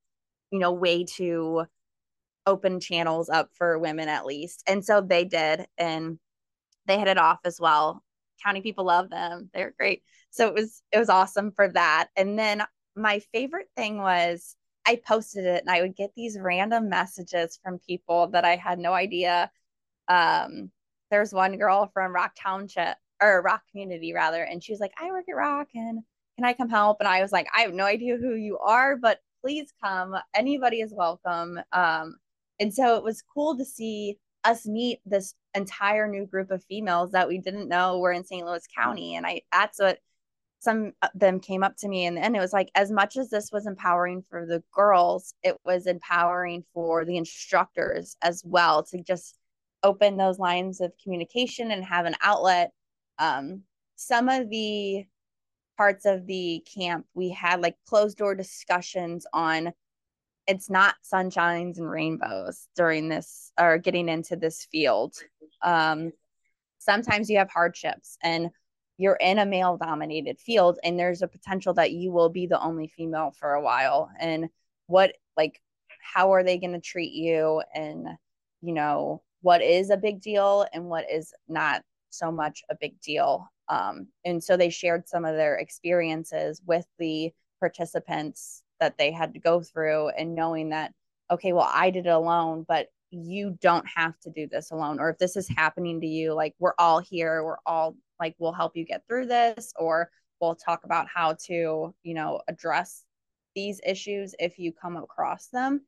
[0.50, 1.66] you know, way to
[2.46, 4.62] open channels up for women at least.
[4.66, 6.18] And so they did and
[6.86, 8.04] they hit it off as well.
[8.42, 9.50] County people love them.
[9.54, 10.02] They're great.
[10.30, 12.08] So it was it was awesome for that.
[12.16, 12.62] And then
[12.94, 14.56] my favorite thing was
[14.86, 18.78] I posted it and I would get these random messages from people that I had
[18.78, 19.50] no idea.
[20.08, 20.70] Um,
[21.10, 25.10] there's one girl from Rock Township or Rock Community rather, and she was like, I
[25.10, 26.02] work at Rock and
[26.36, 26.98] can I come help?
[27.00, 30.14] And I was like, I have no idea who you are, but please come.
[30.34, 31.58] Anybody is welcome.
[31.72, 32.16] Um,
[32.60, 37.10] and so it was cool to see us meet this entire new group of females
[37.12, 38.46] that we didn't know were in St.
[38.46, 39.16] Louis County.
[39.16, 39.98] And I that's what
[40.58, 43.28] some of them came up to me and, and it was like as much as
[43.28, 49.02] this was empowering for the girls, it was empowering for the instructors as well to
[49.02, 49.38] just
[49.82, 52.70] open those lines of communication and have an outlet.
[53.18, 53.62] Um,
[53.96, 55.06] some of the
[55.76, 59.72] parts of the camp we had like closed door discussions on
[60.46, 65.14] it's not sunshines and rainbows during this or getting into this field.
[65.62, 66.12] Um,
[66.78, 68.50] sometimes you have hardships and
[68.98, 72.60] you're in a male dominated field and there's a potential that you will be the
[72.60, 74.10] only female for a while.
[74.18, 74.48] And
[74.86, 75.60] what like
[76.00, 77.62] how are they going to treat you?
[77.74, 78.06] And
[78.62, 83.00] you know what is a big deal and what is not so much a big
[83.00, 83.48] deal?
[83.68, 89.34] Um, and so they shared some of their experiences with the participants that they had
[89.34, 90.92] to go through and knowing that,
[91.30, 95.00] okay, well, I did it alone, but you don't have to do this alone.
[95.00, 98.52] Or if this is happening to you, like we're all here, we're all like, we'll
[98.52, 100.10] help you get through this, or
[100.40, 103.04] we'll talk about how to, you know, address
[103.54, 105.82] these issues if you come across them.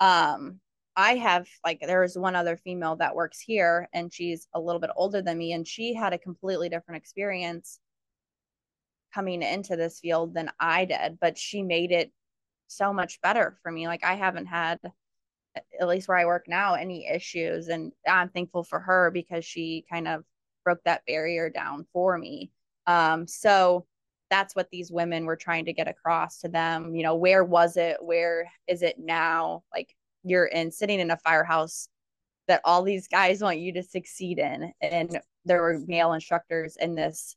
[0.00, 0.60] Um,
[0.96, 4.80] I have like there is one other female that works here and she's a little
[4.80, 7.78] bit older than me and she had a completely different experience
[9.12, 12.12] coming into this field than I did, but she made it
[12.68, 13.86] so much better for me.
[13.86, 14.78] Like I haven't had
[15.80, 19.84] at least where I work now any issues and I'm thankful for her because she
[19.90, 20.24] kind of
[20.64, 22.50] broke that barrier down for me.
[22.86, 23.86] Um so
[24.30, 27.76] that's what these women were trying to get across to them, you know, where was
[27.78, 27.96] it?
[28.00, 29.62] Where is it now?
[29.72, 31.88] Like you're in sitting in a firehouse
[32.46, 36.94] that all these guys want you to succeed in and there were male instructors in
[36.94, 37.36] this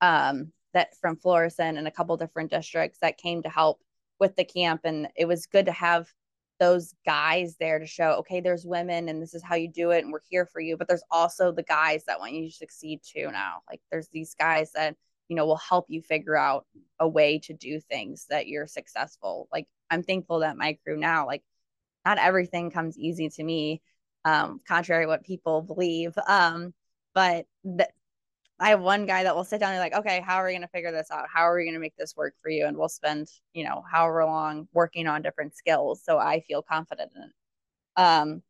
[0.00, 3.80] um that from Florissant and a couple different districts that came to help
[4.20, 4.82] with the camp.
[4.84, 6.08] And it was good to have
[6.60, 10.02] those guys there to show okay there's women and this is how you do it
[10.02, 10.76] and we're here for you.
[10.76, 13.62] But there's also the guys that want you to succeed too now.
[13.70, 14.96] Like there's these guys that
[15.28, 16.66] you know will help you figure out
[16.98, 19.48] a way to do things that you're successful.
[19.52, 21.42] Like i'm thankful that my crew now like
[22.08, 23.82] not everything comes easy to me,
[24.24, 26.14] um, contrary to what people believe.
[26.26, 26.72] Um,
[27.14, 27.90] but th-
[28.60, 30.62] I have one guy that will sit down and like, okay, how are we going
[30.62, 31.26] to figure this out?
[31.32, 32.66] How are we going to make this work for you?
[32.66, 36.02] And we'll spend, you know, however long working on different skills.
[36.04, 37.30] So I feel confident in it.
[37.96, 38.42] Um,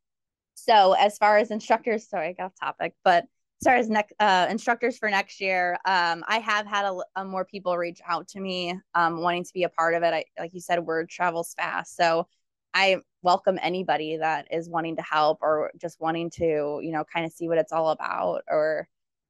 [0.55, 3.25] so as far as instructors, sorry, I got off topic, but
[3.61, 7.25] as far as next uh, instructors for next year, um, I have had a, a,
[7.25, 10.13] more people reach out to me, um, wanting to be a part of it.
[10.13, 11.95] I, like you said, word travels fast.
[11.95, 12.27] So
[12.73, 17.25] I welcome anybody that is wanting to help or just wanting to, you know, kind
[17.25, 18.43] of see what it's all about.
[18.47, 18.87] Or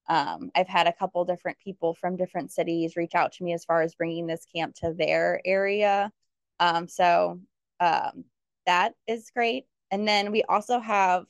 [0.09, 3.63] um, I've had a couple different people from different cities reach out to me as
[3.63, 6.11] far as bringing this camp to their area.
[6.59, 7.39] Um, so
[7.79, 8.25] um,
[8.65, 9.65] that is great.
[9.91, 11.25] And then we also have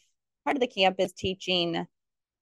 [0.45, 1.85] part of the camp is teaching,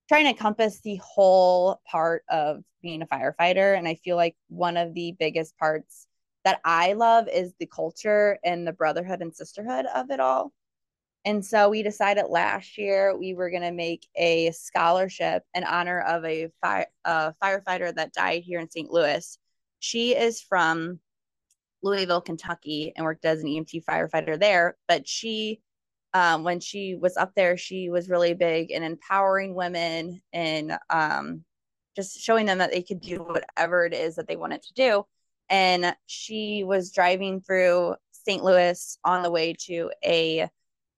[0.07, 3.75] trying to encompass the whole part of being a firefighter.
[3.75, 6.07] And I feel like one of the biggest parts
[6.45, 10.53] that I love is the culture and the brotherhood and sisterhood of it all.
[11.27, 15.99] And so we decided last year we were going to make a scholarship in honor
[15.99, 18.89] of a, fire, a firefighter that died here in St.
[18.89, 19.37] Louis.
[19.79, 21.01] She is from
[21.83, 24.77] Louisville, Kentucky, and worked as an EMT firefighter there.
[24.87, 25.59] But she,
[26.13, 31.43] um, when she was up there, she was really big in empowering women and um,
[31.93, 35.03] just showing them that they could do whatever it is that they wanted to do
[35.49, 38.43] and she was driving through St.
[38.43, 40.49] Louis on the way to a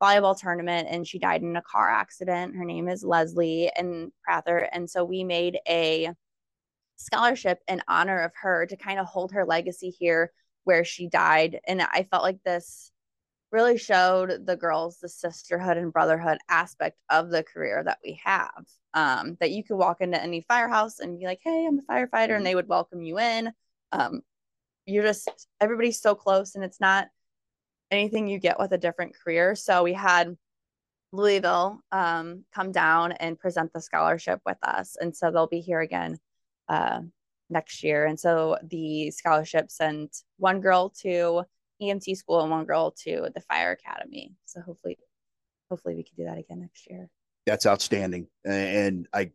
[0.01, 2.55] volleyball tournament and she died in a car accident.
[2.55, 4.69] Her name is Leslie and Prather.
[4.71, 6.11] And so we made a
[6.95, 10.31] scholarship in honor of her to kind of hold her legacy here
[10.63, 11.59] where she died.
[11.67, 12.91] And I felt like this
[13.51, 18.65] really showed the girls the sisterhood and brotherhood aspect of the career that we have.
[18.93, 22.35] Um, that you could walk into any firehouse and be like, hey, I'm a firefighter,
[22.35, 23.51] and they would welcome you in.
[23.91, 24.21] Um,
[24.89, 25.29] you're just
[25.61, 27.07] everybody's so close and it's not
[27.91, 29.55] anything you get with a different career.
[29.55, 30.37] So we had
[31.11, 34.95] Louisville um, come down and present the scholarship with us.
[34.99, 36.19] And so they'll be here again
[36.67, 37.01] uh,
[37.49, 38.05] next year.
[38.05, 41.43] And so the scholarship sent one girl to
[41.81, 44.33] EMT school and one girl to the fire academy.
[44.45, 44.97] So hopefully,
[45.69, 47.09] hopefully we can do that again next year.
[47.45, 48.27] That's outstanding.
[48.45, 49.31] And I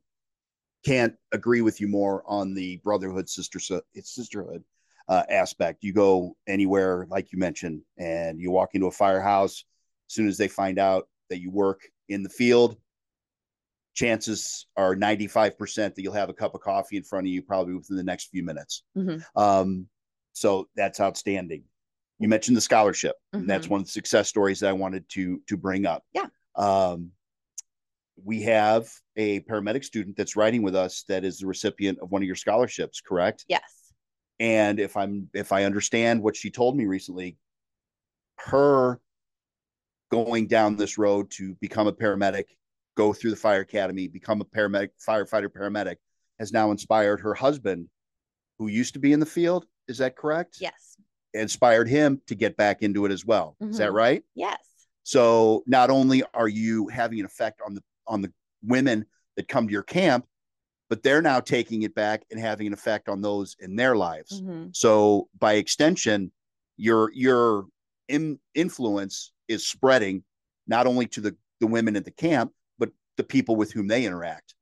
[0.84, 4.62] can't agree with you more on the brotherhood sister sisterhood
[5.08, 5.82] uh, aspect.
[5.82, 9.64] You go anywhere, like you mentioned, and you walk into a firehouse.
[10.08, 12.76] As soon as they find out that you work in the field,
[13.94, 17.74] chances are 95% that you'll have a cup of coffee in front of you probably
[17.74, 18.82] within the next few minutes.
[18.96, 19.20] Mm-hmm.
[19.40, 19.88] Um,
[20.32, 21.64] so that's outstanding.
[22.18, 23.16] You mentioned the scholarship.
[23.34, 23.46] Mm-hmm.
[23.46, 26.04] that's one of the success stories that I wanted to to bring up.
[26.12, 26.26] Yeah.
[26.56, 27.10] Um,
[28.22, 32.22] we have a paramedic student that's writing with us that is the recipient of one
[32.22, 33.44] of your scholarships, correct?
[33.48, 33.73] Yes.
[34.40, 37.36] And if I'm if I understand what she told me recently,
[38.38, 39.00] her
[40.10, 42.44] going down this road to become a paramedic,
[42.96, 45.96] go through the fire academy, become a paramedic, firefighter paramedic,
[46.38, 47.88] has now inspired her husband,
[48.58, 49.66] who used to be in the field.
[49.88, 50.58] Is that correct?
[50.60, 50.96] Yes.
[51.32, 53.56] Inspired him to get back into it as well.
[53.62, 53.70] Mm-hmm.
[53.70, 53.96] Is that mm-hmm.
[53.96, 54.22] right?
[54.34, 54.58] Yes.
[55.04, 58.32] So not only are you having an effect on the on the
[58.62, 59.04] women
[59.36, 60.26] that come to your camp,
[60.94, 64.40] but they're now taking it back and having an effect on those in their lives.
[64.40, 64.68] Mm-hmm.
[64.70, 66.30] So by extension,
[66.76, 67.66] your your
[68.06, 70.22] in, influence is spreading
[70.68, 74.04] not only to the the women at the camp, but the people with whom they
[74.06, 74.54] interact.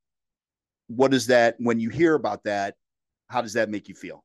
[0.86, 2.76] What is that when you hear about that?
[3.28, 4.24] How does that make you feel?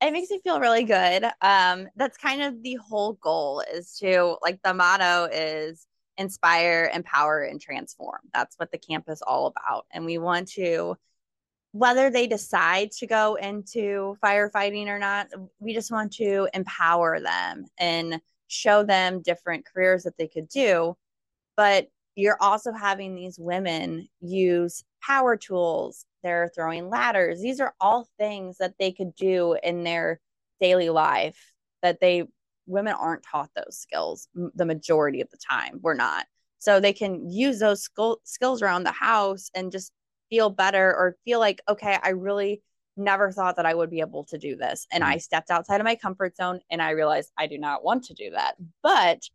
[0.00, 1.26] It makes me feel really good.
[1.42, 5.86] Um, that's kind of the whole goal is to like the motto is
[6.16, 8.20] inspire, empower, and transform.
[8.32, 9.84] That's what the camp is all about.
[9.90, 10.96] And we want to,
[11.72, 17.64] whether they decide to go into firefighting or not, we just want to empower them
[17.78, 20.94] and show them different careers that they could do.
[21.56, 27.40] But you're also having these women use power tools, they're throwing ladders.
[27.40, 30.20] These are all things that they could do in their
[30.60, 31.52] daily life
[31.82, 32.24] that they
[32.66, 36.26] women aren't taught those skills the majority of the time we're not
[36.60, 39.92] so they can use those skill- skills around the house and just
[40.32, 42.62] feel better or feel like okay i really
[42.96, 44.86] never thought that i would be able to do this.
[44.90, 45.18] And i mm-hmm.
[45.18, 48.30] stepped outside of my comfort zone and i realized i do not want to do
[48.30, 48.56] that.
[48.82, 49.28] But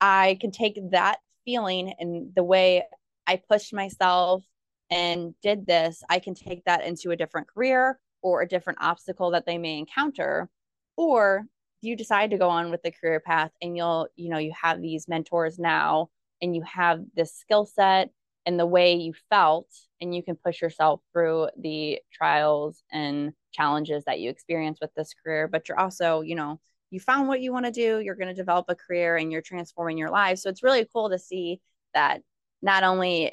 [0.00, 2.84] i can take that feeling and the way
[3.26, 4.42] i pushed myself
[4.90, 9.30] and did this i can take that into a different career or a different obstacle
[9.32, 10.48] that they may encounter.
[10.96, 11.44] Or
[11.82, 14.80] you decide to go on with the career path and you'll you know you have
[14.80, 16.08] these mentors now
[16.40, 18.10] and you have this skill set
[18.46, 19.68] and the way you felt
[20.00, 25.14] and you can push yourself through the trials and challenges that you experience with this
[25.14, 25.48] career.
[25.48, 26.60] But you're also you know
[26.90, 29.42] you found what you want to do you're going to develop a career and you're
[29.42, 30.38] transforming your life.
[30.38, 31.60] So it's really cool to see
[31.94, 32.22] that
[32.62, 33.32] not only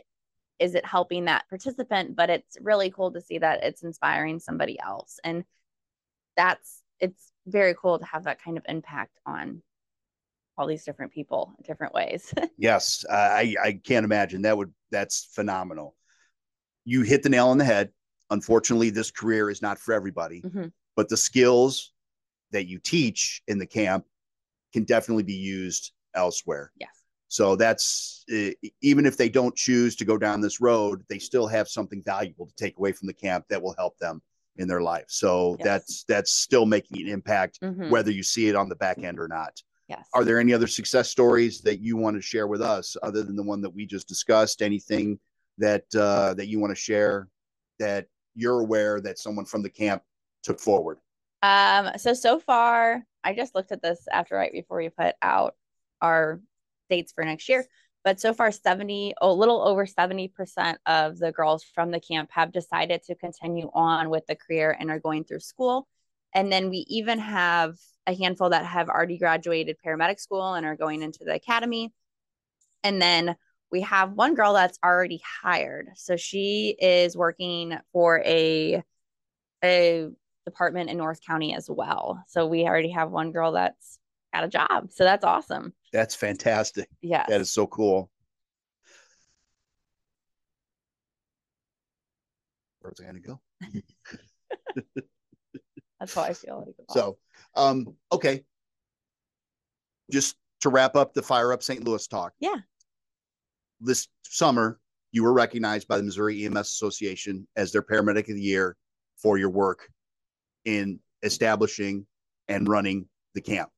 [0.60, 4.80] is it helping that participant but it's really cool to see that it's inspiring somebody
[4.80, 5.20] else.
[5.24, 5.43] And
[6.36, 9.62] that's it's very cool to have that kind of impact on
[10.58, 12.34] all these different people in different ways.
[12.58, 15.95] yes, I I can't imagine that would that's phenomenal.
[16.86, 17.91] You hit the nail on the head.
[18.30, 20.68] Unfortunately, this career is not for everybody, mm-hmm.
[20.95, 21.93] but the skills
[22.51, 24.05] that you teach in the camp
[24.74, 26.72] can definitely be used elsewhere.
[26.80, 26.89] Yes.
[27.30, 28.26] So that's
[28.82, 32.47] even if they don't choose to go down this road, they still have something valuable
[32.47, 34.22] to take away from the camp that will help them
[34.58, 35.05] in their life.
[35.08, 35.66] So yes.
[35.66, 37.89] that's that's still making an impact mm-hmm.
[37.89, 39.62] whether you see it on the back end or not.
[39.88, 40.07] Yes.
[40.13, 43.35] Are there any other success stories that you want to share with us other than
[43.35, 44.61] the one that we just discussed?
[44.61, 45.19] Anything
[45.57, 47.29] that uh, that you want to share
[47.79, 50.03] that you're aware that someone from the camp
[50.43, 50.97] took forward?
[51.41, 55.55] Um, so so far, I just looked at this after right before we put out
[56.01, 56.41] our
[56.89, 57.65] dates for next year.
[58.03, 62.53] But so far, 70, a little over 70% of the girls from the camp have
[62.53, 65.88] decided to continue on with the career and are going through school.
[66.33, 67.75] And then we even have
[68.08, 71.93] a handful that have already graduated paramedic school and are going into the academy.
[72.84, 73.36] And then
[73.72, 75.89] we have one girl that's already hired.
[75.95, 78.82] So she is working for a
[79.64, 80.08] a
[80.45, 82.24] department in North County as well.
[82.28, 83.99] So we already have one girl that's
[84.34, 84.91] got a job.
[84.91, 85.74] So that's awesome.
[85.91, 86.88] That's fantastic.
[87.01, 87.26] Yeah.
[87.28, 88.10] That is so cool.
[92.80, 93.41] Where's I to go?
[95.99, 96.76] That's how I feel like.
[96.91, 97.18] So,
[97.58, 98.43] um, okay.
[100.12, 101.84] Just to wrap up the Fire Up St.
[101.84, 102.34] Louis talk.
[102.39, 102.55] Yeah.
[103.82, 104.80] This summer,
[105.12, 108.78] you were recognized by the Missouri EMS Association as their paramedic of the year
[109.18, 109.89] for your work
[110.66, 112.05] in establishing
[112.47, 113.70] and running the camp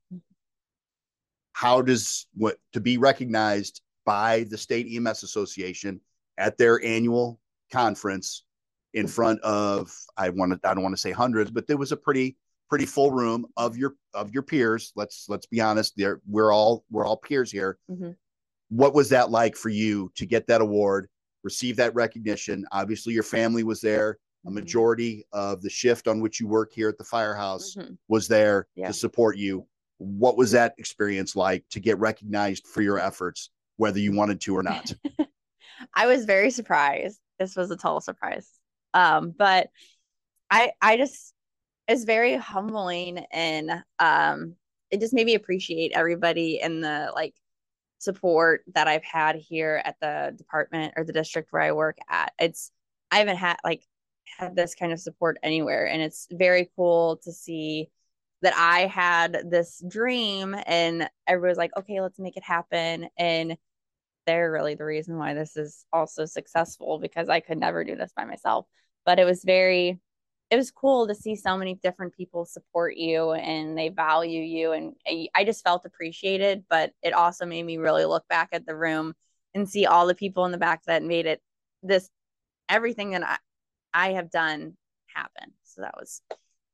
[1.60, 6.00] how does what to be recognized by the state EMS Association
[6.38, 7.38] at their annual
[7.70, 8.46] conference
[8.94, 11.92] in front of I want to I don't want to say hundreds, but there was
[11.92, 12.38] a pretty
[12.70, 14.92] pretty full room of your of your peers.
[14.96, 17.78] Let's let's be honest, there we're all we're all peers here.
[17.90, 18.12] Mm-hmm.
[18.70, 21.10] What was that like for you to get that award,
[21.44, 22.66] receive that recognition?
[22.72, 24.18] Obviously, your family was there.
[24.46, 24.54] a Mhm.
[24.54, 27.98] majority of the shift on which you work here at the firehouse Mhm.
[28.08, 28.88] was there Yeah.
[28.88, 29.68] to support you.
[29.98, 34.56] What was that experience like to get recognized for your efforts, whether you wanted to
[34.56, 34.94] or not?
[35.94, 37.20] I was very surprised.
[37.38, 38.50] This was a total surprise.
[38.94, 39.72] Um, but
[40.50, 41.34] I I just
[41.90, 44.56] it's very humbling and um
[44.92, 47.36] it just made me appreciate everybody and the like
[48.00, 52.34] support that I've had here at the department or the district where I work at.
[52.40, 52.72] It's
[53.12, 53.84] I haven't had like
[54.38, 57.90] had this kind of support anywhere and it's very cool to see
[58.42, 63.10] that I had this dream and everybody's like, okay, let's make it happen.
[63.18, 63.58] And
[64.26, 68.14] they're really the reason why this is also successful because I could never do this
[68.16, 68.66] by myself.
[69.06, 70.00] But it was very,
[70.52, 74.72] it was cool to see so many different people support you and they value you.
[74.72, 76.64] And I just felt appreciated.
[76.70, 79.14] But it also made me really look back at the room
[79.54, 81.42] and see all the people in the back that made it
[81.84, 82.10] this,
[82.68, 83.38] everything that I,
[83.94, 84.76] I have done
[85.08, 85.54] happen.
[85.64, 86.22] So that was,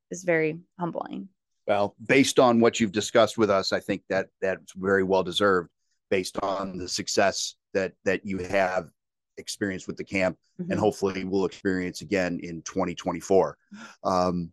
[0.09, 1.28] is very humbling.
[1.67, 5.69] Well, based on what you've discussed with us, I think that that's very well deserved
[6.09, 8.89] based on the success that that you have
[9.38, 10.71] experienced with the camp Mhm.
[10.71, 13.57] and hopefully will experience again in 2024.
[14.03, 14.51] Um,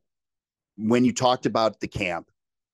[0.77, 2.31] when you talked about the camp,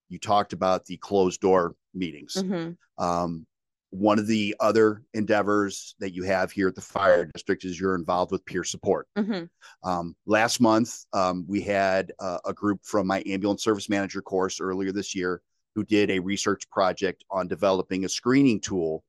[0.07, 2.33] you talked about the closed door meetings.
[2.33, 2.77] Mhm.
[2.97, 3.45] Um,
[3.91, 7.95] one of the other endeavors that you have here at the fire district is you're
[7.95, 9.07] involved with peer support.
[9.17, 9.49] Mhm.
[9.83, 14.59] Um, last month, um, we had uh, a group from my ambulance service manager course
[14.59, 15.41] earlier this year
[15.75, 19.03] who did a research project on developing a screening tool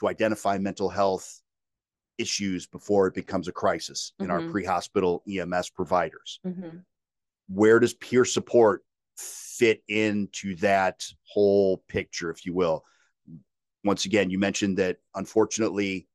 [0.00, 1.40] to identify mental health
[2.18, 4.50] issues before it becomes a crisis in our Mhm.
[4.50, 6.40] pre-hospital EMS providers.
[6.46, 6.84] Mhm.
[7.48, 8.84] Where does peer support
[9.16, 12.84] fit into that whole picture, if you will?
[13.84, 16.08] Once again, you mentioned that unfortunately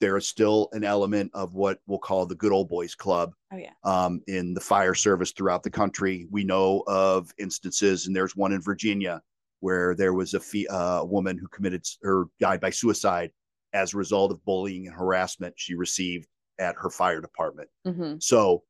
[0.00, 3.56] there is still an element of what we'll call the good old boys club Oh
[3.56, 3.72] yeah.
[3.84, 6.26] um, in the fire service throughout the country.
[6.30, 9.22] We know of instances, and there's one in Virginia
[9.60, 13.32] where there was a fee, uh, woman who committed or died by suicide
[13.74, 16.26] as a result of bullying and harassment she received
[16.58, 17.68] at her fire department.
[17.86, 18.22] Mhm.
[18.22, 18.64] So,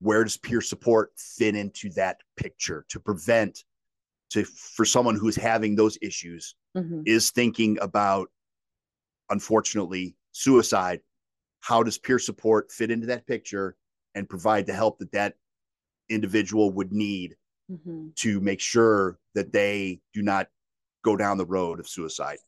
[0.00, 3.64] where does peer support fit into that picture to prevent
[4.30, 7.04] to for someone who's having those issues Mhm.
[7.06, 8.30] is thinking about
[9.30, 11.00] unfortunately suicide
[11.60, 13.76] how does peer support fit into that picture
[14.14, 15.36] and provide the help that that
[16.10, 17.36] individual would need
[17.70, 18.14] Mhm.
[18.16, 20.50] to make sure that they do not
[21.02, 22.38] go down the road of suicide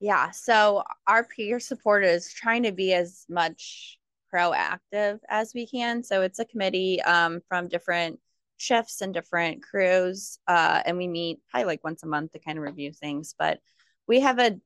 [0.00, 3.98] Yeah, so our peer support is trying to be as much
[4.32, 6.02] proactive as we can.
[6.02, 8.20] So it's a committee um, from different
[8.58, 12.58] shifts and different crews, uh, and we meet probably like once a month to kind
[12.58, 13.34] of review things.
[13.38, 13.60] But
[14.06, 14.58] we have a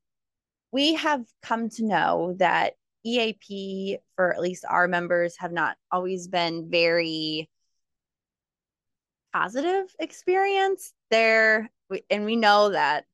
[0.73, 2.75] we have come to know that
[3.05, 7.49] EAP for at least our members have not always been very
[9.33, 11.71] positive experience there
[12.11, 13.05] and we know that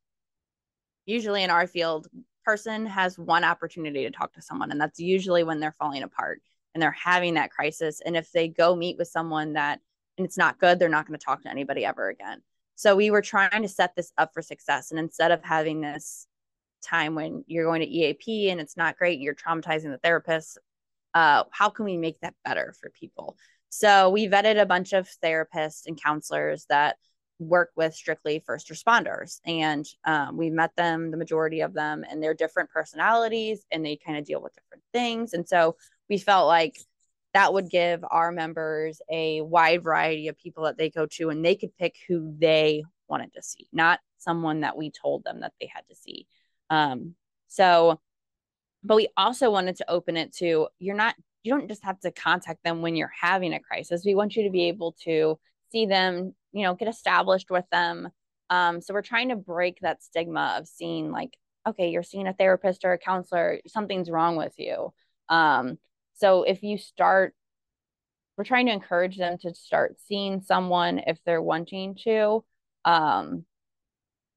[1.06, 2.08] usually in our field
[2.44, 6.40] person has one opportunity to talk to someone and that's usually when they're falling apart
[6.74, 8.00] and they're having that crisis.
[8.04, 9.80] And if they go meet with someone that
[10.18, 12.42] and it's not good they're not going to talk to anybody ever again.
[12.74, 14.90] So we were trying to set this up for success.
[14.90, 16.26] And instead of having this
[16.82, 20.58] time when you're going to eap and it's not great you're traumatizing the therapist
[21.16, 23.38] uh, how can we make that better for people?
[23.70, 26.96] So we vetted a bunch of therapists and counselors that
[27.38, 29.40] work with strictly first responders.
[29.46, 33.96] And um, we met them the majority of them and they're different personalities and they
[33.96, 35.32] kind of deal with different things.
[35.32, 35.76] And so
[36.08, 36.78] we felt like
[37.34, 41.44] that would give our members a wide variety of people that they go to and
[41.44, 45.52] they could pick who they wanted to see not someone that we told them that
[45.60, 46.26] they had to see.
[46.70, 47.14] Um,
[47.48, 48.00] so
[48.82, 52.10] but we also wanted to open it to you're not you don't just have to
[52.10, 54.04] contact them when you're having a crisis.
[54.04, 55.38] We want you to be able to
[55.70, 58.08] see them you know get established with them.
[58.48, 61.36] Um, so we're trying to break that stigma of seeing like
[61.68, 64.92] okay you're seeing a therapist or a counselor something's wrong with you.
[65.28, 65.78] Um,
[66.14, 67.34] so if you start
[68.36, 72.44] we're trying to encourage them to start seeing someone if they're wanting to
[72.84, 73.44] um,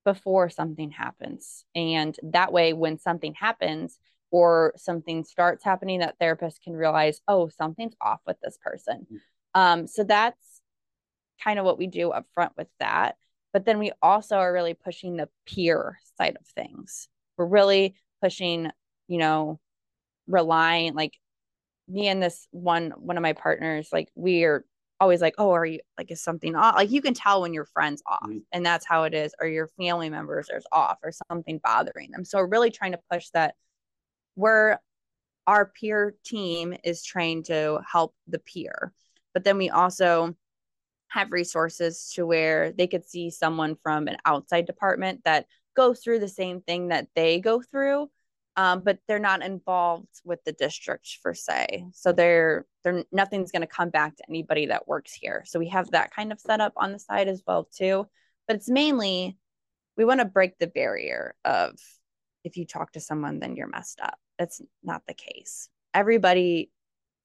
[0.06, 1.66] before something happens.
[1.76, 4.00] And that way when something happens
[4.32, 9.06] or something starts happening that therapist can realize oh something's off with this person.
[9.54, 10.38] Um, so that's
[11.44, 13.16] kind of what we do up front with that
[13.54, 18.70] but then we also are really pushing the peer side of things we're really pushing
[19.08, 19.60] you know
[20.28, 21.14] relying like
[21.88, 24.64] me and this one one of my partners like we're
[25.00, 27.66] always like oh are you like is something off like you can tell when your
[27.66, 28.44] friends off Mhm.
[28.52, 32.26] and that's how it is or your family members are off or something bothering them
[32.26, 33.56] so we're really trying to push that
[34.36, 34.78] we're
[35.48, 38.94] our peer team is trained to help the peer.
[39.34, 40.36] But then we also
[41.10, 45.46] have resources to where they could see someone from an outside department that
[45.76, 48.10] goes through the same thing that they go through
[48.56, 51.86] um, but they're not involved with the district per se.
[51.94, 55.44] So they're they're nothing's going to come back to anybody that works here.
[55.46, 58.06] So we have that kind of setup on the side as well too
[58.50, 59.38] but it's mainly
[59.96, 61.78] we want to break the barrier of
[62.44, 64.18] if you talk to someone then you're messed up.
[64.40, 65.70] That's not the case.
[65.94, 66.72] Everybody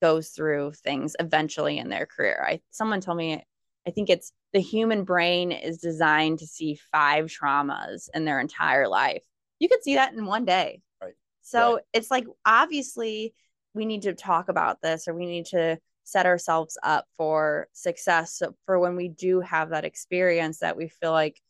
[0.01, 2.45] goes through things eventually in their career.
[2.47, 3.43] I someone told me
[3.87, 8.87] i think it's the human brain is designed to see five traumas in their entire
[8.87, 9.23] life
[9.59, 11.13] you could see that in one day Right.
[11.41, 11.83] so right.
[11.93, 13.33] it's like obviously
[13.73, 18.41] we need to talk about this or we need to set ourselves up for success
[18.65, 21.41] for when we do have that experience that we feel like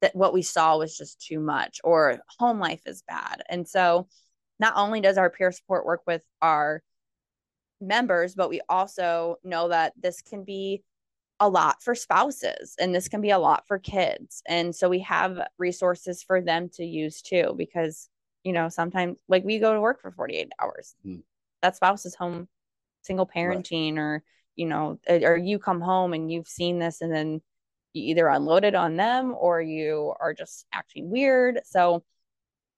[0.00, 3.42] that what we saw was just too much or home life is bad.
[3.48, 4.08] And so
[4.58, 6.82] not only does our peer support work with our
[7.80, 10.82] members, but we also know that this can be
[11.44, 14.42] a lot for spouses and this can be a lot for kids.
[14.46, 18.08] And so we have resources for them to use too because
[18.44, 20.94] you know, sometimes like we go to work for 48 hours.
[21.04, 21.22] Mm.
[21.62, 22.46] That spouse is home
[23.02, 24.00] single parenting right.
[24.00, 24.24] or,
[24.54, 27.40] you know, uh, or you come home and you've seen this and then
[27.94, 31.60] you either unload it on them or you are just acting weird.
[31.64, 32.04] So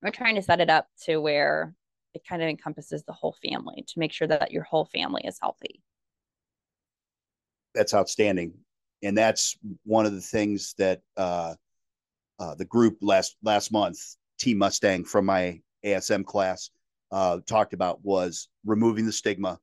[0.02, 1.74] we're trying to set it up to where
[2.14, 5.38] it kind of encompasses the whole family to make sure that your whole family is
[5.40, 5.82] healthy.
[7.76, 8.54] That's outstanding.
[9.02, 11.54] And that's one of the things that uh,
[12.38, 13.98] uh, the group last last month
[14.38, 16.70] Team Mustang from my ASM class
[17.12, 19.58] uh, talked about was removing the stigma,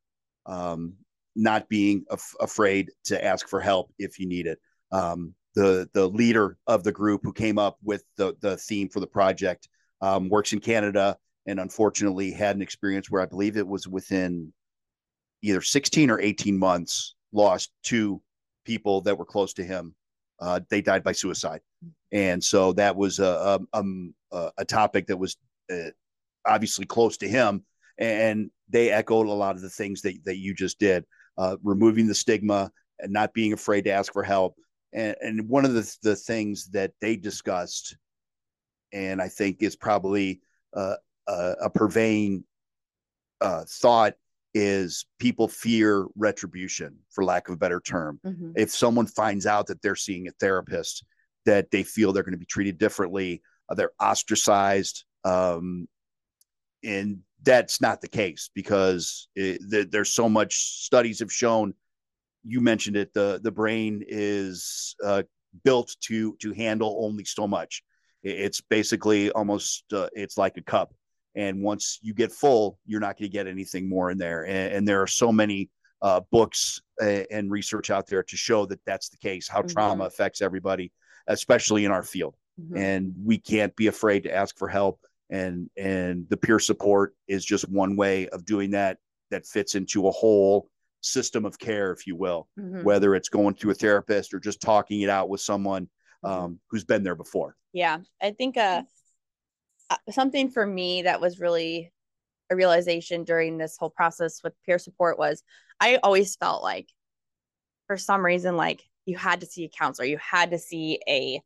[0.45, 0.93] um,
[1.36, 4.59] not being af- afraid to ask for help if you need it.
[4.91, 8.99] Um, the the leader of the group who came up with the the theme for
[8.99, 9.68] the project
[10.01, 14.53] um, works in Canada and unfortunately had an experience where I believe it was within
[15.41, 18.22] either 16 or 18 months lost two
[18.66, 19.96] people that were close to him.
[20.40, 21.62] Uh, they died by suicide
[22.14, 25.36] and so that was a a, um, a topic that was
[25.72, 25.90] uh,
[26.46, 27.66] obviously close to him,
[27.98, 31.06] and they echoed a lot of the things that that you just did,
[31.38, 34.56] uh, removing the stigma and not being afraid to ask for help.
[34.94, 37.98] And, and one of the the things that they discussed,
[38.92, 40.42] and I think is probably
[40.76, 40.96] uh,
[41.28, 42.44] a, a purveying
[43.42, 44.14] uh, thought
[44.54, 48.51] is people fear retribution for lack of a better term mm-hmm.
[48.56, 51.04] if someone finds out that they're seeing a therapist
[51.45, 53.41] that they feel they're going to be treated differently.
[53.70, 55.06] Uh, they're ostracized.
[55.24, 55.88] Um,
[56.84, 61.74] and that's not the case because it, the, there's so much studies have shown.
[62.45, 63.14] You mentioned it.
[63.14, 65.24] The the brain is uh,
[65.64, 67.84] built to to handle only so much.
[68.22, 70.93] It's basically almost uh, it's like a cup,
[71.36, 74.44] and once you get full, you're not going to get anything more in there.
[74.46, 75.70] And, and there are so many
[76.02, 79.48] uh, books uh, and research out there to show that that's the case.
[79.48, 79.70] How mm-hmm.
[79.70, 80.92] trauma affects everybody
[81.28, 82.36] especially in our field.
[82.60, 82.78] Mm-hmm.
[82.78, 85.00] And we can't be afraid to ask for help.
[85.30, 88.98] And and the peer support is just one way of doing that
[89.32, 90.70] that fits into a whole
[91.02, 92.84] system of care, if you will, mm-hmm.
[92.84, 95.86] whether it's going to a therapist or just talking it out with someone
[96.24, 96.28] mm-hmm.
[96.28, 97.56] um, who's been there before.
[97.72, 98.82] Yeah, I think uh, uh,
[100.10, 101.91] something for me that was really
[102.50, 105.44] a realization during this whole process with peer support was
[105.80, 106.89] I always felt like,
[107.88, 111.41] for some reason, like you had to see a counselor, you had to see a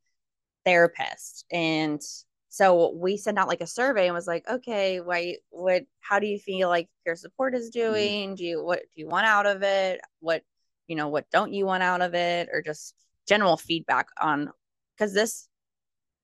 [0.65, 1.45] therapist.
[1.51, 2.01] And
[2.49, 6.27] so we sent out like a survey and was like, okay, why what how do
[6.27, 7.79] you feel like peer support is mm-hmm.
[7.79, 8.29] doing?
[8.29, 8.35] Mm-hmm.
[8.35, 10.01] Do you what do you want out of it?
[10.19, 10.43] What
[10.87, 12.49] you know, what don't you want out of it?
[12.51, 12.93] Or just
[13.27, 14.51] general feedback on
[14.95, 15.47] because this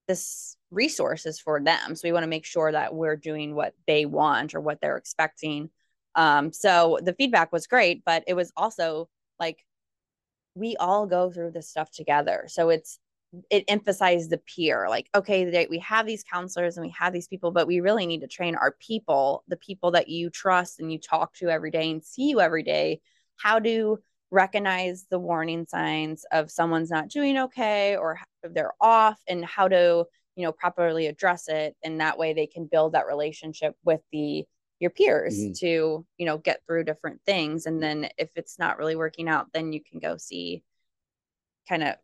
[0.08, 1.96] this resource is for them.
[1.96, 4.98] So we want to make sure that we're doing what they want or what they're
[4.98, 5.70] expecting.
[6.16, 9.10] Um, so the feedback was great, but it was also
[9.40, 9.66] like
[10.56, 12.46] we all go through this stuff together.
[12.48, 13.00] So it's
[13.50, 17.28] it emphasized the peer like okay they, we have these counselors and we have these
[17.28, 20.92] people but we really need to train our people the people that you trust and
[20.92, 23.02] you talk to every day and see you every day
[23.38, 23.98] how to
[24.30, 30.06] recognize the warning signs of someone's not doing okay or they're off and how to
[30.36, 34.46] you know properly address it and that way they can build that relationship with the
[34.80, 35.54] your peers mm-hmm.
[35.54, 39.48] to you know get through different things and then if it's not really working out
[39.54, 40.64] then you can go see
[41.70, 41.96] kind of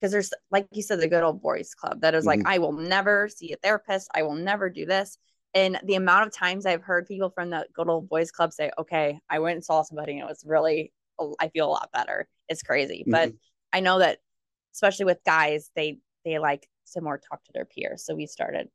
[0.00, 2.40] because there's like you said the good old boys club that is mm-hmm.
[2.40, 5.18] like i will never see a therapist i will never do this
[5.54, 8.70] and the amount of times i've heard people from the good old boys club say
[8.78, 10.92] okay i went and saw somebody and it was really
[11.38, 13.12] i feel a lot better it's crazy mm-hmm.
[13.12, 13.32] but
[13.72, 14.18] i know that
[14.74, 18.68] especially with guys they they like to more talk to their peers so we started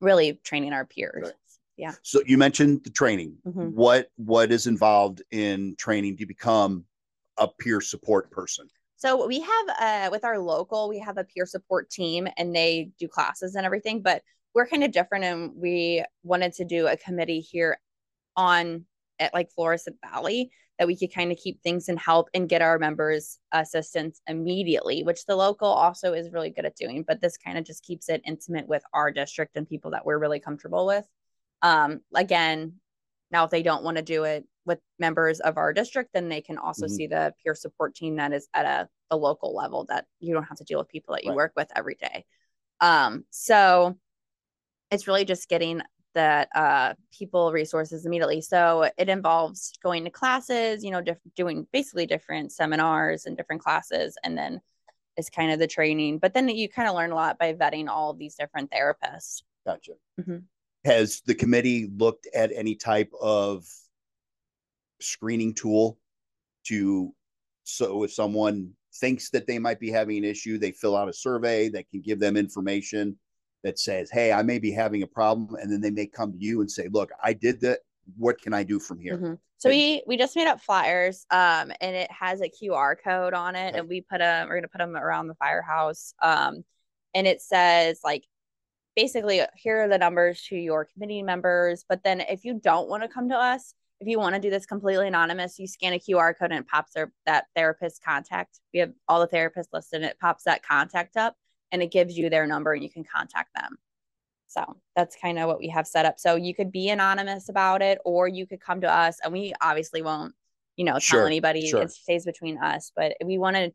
[0.00, 1.32] really training our peers right
[1.78, 1.92] Yeah.
[2.02, 3.36] So you mentioned the training.
[3.46, 3.72] Mhm.
[3.72, 6.86] What what is involved in training to become
[7.36, 8.68] a peer support person?
[8.96, 12.92] So we have uh with our local, we have a peer support team and they
[12.98, 14.22] do classes and everything, but
[14.54, 17.78] we're kind of different and we wanted to do a committee here
[18.36, 18.86] on
[19.18, 22.60] at like Florissant Valley that we could kind of keep things in help and get
[22.60, 27.02] our members assistance immediately, which the local also is really good at doing.
[27.06, 30.18] But this kind of just keeps it intimate with our district and people that we're
[30.18, 31.06] really comfortable with.
[31.62, 32.74] Um, again,
[33.30, 36.40] now if they don't want to do it with members of our district, then they
[36.42, 36.90] can also Mhm.
[36.90, 40.44] see the peer support team that is at a, a local level that you don't
[40.44, 41.36] have to deal with people that you Right.
[41.36, 42.26] work with every day.
[42.80, 43.96] Um, so
[44.90, 45.82] it's really just getting
[46.16, 51.66] that uh people resources immediately so it involves going to classes you know diff- doing
[51.72, 54.60] basically different seminars and different classes and then
[55.16, 57.88] is kind of the training but then you kind of learn a lot by vetting
[57.88, 59.92] all of these different therapists Gotcha.
[60.20, 60.44] Mhm.
[60.84, 63.66] Has the committee looked at any type of
[65.00, 65.98] screening tool
[66.66, 67.12] to
[67.64, 71.12] so if someone thinks that they might be having an issue, they fill out a
[71.12, 73.18] survey that can give them information
[73.66, 76.38] that says, "Hey, I may be having a problem," and then they may come to
[76.38, 77.80] you and say, "Look, I did that.
[78.16, 79.38] What can I do from here?" Mhm.
[79.58, 83.56] so we we just made up flyers um and it has a qr code on
[83.56, 83.78] it Okay.
[83.80, 86.62] and we put them we're gonna put them around the firehouse um
[87.14, 88.24] and it says like
[88.94, 93.02] basically here are the numbers to your committee members but then if you don't want
[93.02, 95.98] to come to us if you want to do this completely anonymous you scan a
[95.98, 100.02] qr code and it pops their that therapist contact we have all the therapists listed
[100.02, 101.34] and it pops that contact up
[101.72, 103.76] and it gives you their number and you can contact them
[104.46, 107.82] so that's kind of what we have set up so you could be anonymous about
[107.82, 110.34] it or you could come to us and we obviously won't
[110.76, 111.80] you know tell Sure, anybody sure.
[111.80, 113.72] it stays between us but we want to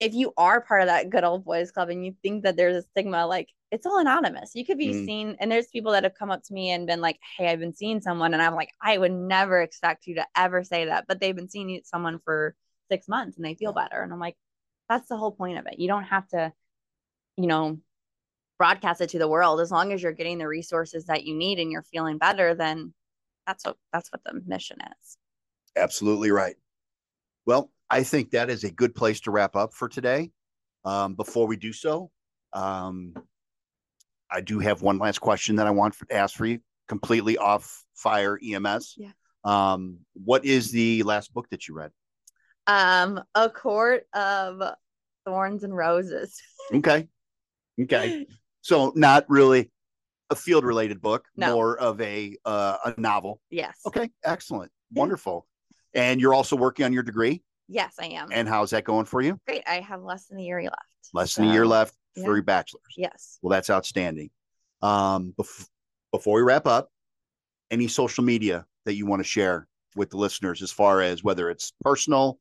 [0.00, 2.76] if you are part of that good old boys club and you think that there's
[2.76, 4.52] a stigma, like it's all anonymous.
[4.54, 5.04] You could be Mhm.
[5.06, 7.60] seen, and there's people that have come up to me and been like, "Hey, I've
[7.60, 11.04] been seeing someone," and I'm like, "I would never expect you to ever say that,"
[11.06, 12.56] but they've been seeing someone for
[12.90, 14.36] six months and they feel better, and I'm like,
[14.88, 15.78] that's the whole point of it.
[15.78, 16.52] You don't have to,
[17.40, 17.78] you know,
[18.58, 21.58] broadcast it to the world as long as you're getting the resources that you need
[21.58, 22.54] and you're feeling better.
[22.54, 22.92] Then
[23.46, 25.16] that's what that's what the mission is.
[25.76, 26.56] Absolutely right.
[27.46, 30.30] Well, I think that is a good place to wrap up for today.
[30.84, 32.10] Um, before we do so,
[32.52, 33.14] um,
[34.30, 37.84] I do have one last question that I want to ask for you, completely off
[37.94, 38.94] fire EMS.
[38.96, 39.10] Yeah.
[39.44, 41.90] Um, what is the last book that you read?
[42.66, 44.62] Um, a court of
[45.24, 46.40] thorns and roses.
[46.72, 47.08] Okay.
[47.82, 48.26] Okay.
[48.62, 49.70] So not really
[50.28, 51.54] a field related book, No.
[51.54, 53.40] more of a uh, a novel.
[53.48, 53.78] yes.
[53.86, 54.10] Okay.
[54.22, 54.70] Excellent.
[54.92, 55.00] Yeah.
[55.00, 55.46] Wonderful.
[55.94, 57.42] And you're also working on your degree.
[57.68, 58.28] Yes, I am.
[58.32, 59.38] And how's that going for you?
[59.46, 59.62] Great.
[59.66, 60.74] I have less than a year left.
[61.14, 62.24] Less than a year So, left yeah.
[62.24, 62.82] for your bachelor's.
[62.98, 63.38] Yes.
[63.40, 64.28] Well, that's outstanding.
[64.82, 65.66] Um, bef-
[66.12, 66.90] before we wrap up,
[67.70, 71.48] any social media that you want to share with the listeners, as far as whether
[71.48, 72.38] it's personal,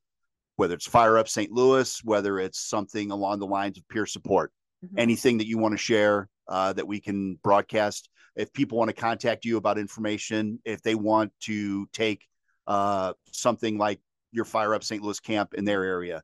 [0.57, 1.49] whether it's Fire Up St.
[1.49, 4.51] Louis, whether it's something along the lines of peer support,
[4.85, 4.97] Mhm.
[4.97, 8.09] anything that you want to share uh, that we can broadcast.
[8.35, 12.25] If people want to contact you about information, if they want to take
[12.67, 13.99] uh, something like
[14.31, 15.01] your Fire Up St.
[15.03, 16.21] Louis camp in their area,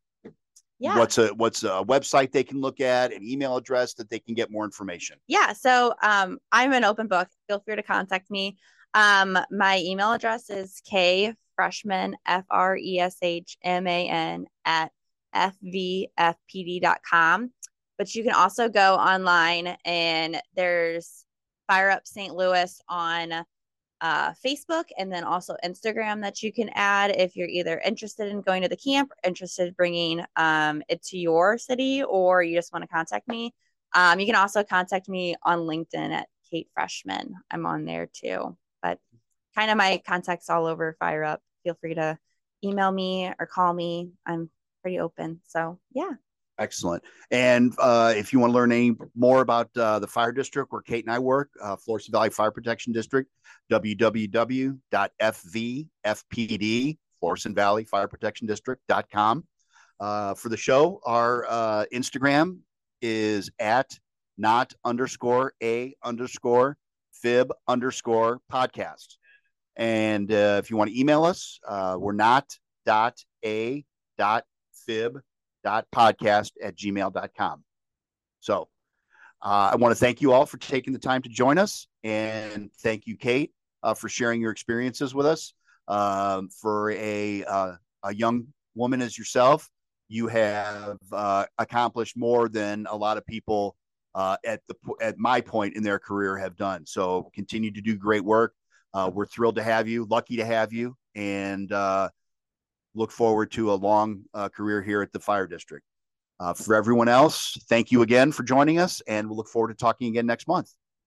[0.79, 0.97] Yeah.
[0.97, 4.35] what's a what's a website they can look at, an email address that they can
[4.35, 5.17] get more information.
[5.27, 5.53] yeah.
[5.53, 7.27] So um, I'm an open book.
[7.47, 8.57] Feel free to contact me.
[8.93, 14.45] Um, my email address is k freshman f r e s h m a n
[14.65, 14.91] at
[16.25, 17.51] fvfpd.com.
[17.97, 21.25] But you can also go online and there's
[21.67, 22.35] Fire Up St.
[22.35, 23.45] Louis on
[24.01, 28.41] uh, Facebook and then also Instagram that you can add if you're either interested in
[28.41, 32.73] going to the camp, interested in bringing um, it to your city, or you just
[32.73, 33.53] want to contact me.
[33.93, 37.35] Um, you can also contact me on LinkedIn at Kate Freshman.
[37.49, 38.57] I'm on there too.
[38.81, 38.99] But
[39.55, 41.41] kind of my contacts all over Fire Up.
[41.63, 42.17] Feel free to
[42.63, 44.11] email me or call me.
[44.25, 44.49] I'm
[44.81, 45.41] pretty open.
[45.47, 46.11] So yeah.
[46.57, 47.03] Excellent.
[47.31, 50.81] And uh, if you want to learn any more about uh, the fire district where
[50.81, 53.29] Kate and I work, uh, Florissant Valley Fire Protection District,
[53.71, 54.77] www.fvfpd,
[57.19, 59.43] Florissant Valley Fire Protection District.com.
[59.99, 62.59] Uh, for the show, our uh, Instagram
[63.01, 63.99] is at
[64.37, 66.77] not underscore a underscore
[67.13, 69.15] fib underscore podcast.
[69.75, 72.45] And uh, if you want to email us, uh, we're not
[72.85, 73.83] dot a
[74.17, 74.45] dot
[74.85, 75.19] fib
[75.65, 77.63] dot podcast at gmail.com.
[78.39, 78.69] So
[79.41, 81.87] uh, I want to thank you all for taking the time to join us.
[82.03, 83.51] And thank you, Kate,
[83.81, 85.53] uh, for sharing your experiences with us.
[85.87, 87.73] Um, for a, uh,
[88.03, 89.67] a young woman as yourself,
[90.07, 93.75] you have uh, accomplished more than a lot of people
[94.13, 96.85] uh, at the at my point in their career have done.
[96.85, 98.53] So continue to do great work.
[98.93, 101.71] Uh, we're thrilled to have you, lucky to have you, and
[102.95, 105.85] look forward to a long uh, career here at the fire district.
[106.39, 109.75] Uh, for everyone else, thank you again for joining us, and we'll look forward to
[109.75, 110.71] talking again next month.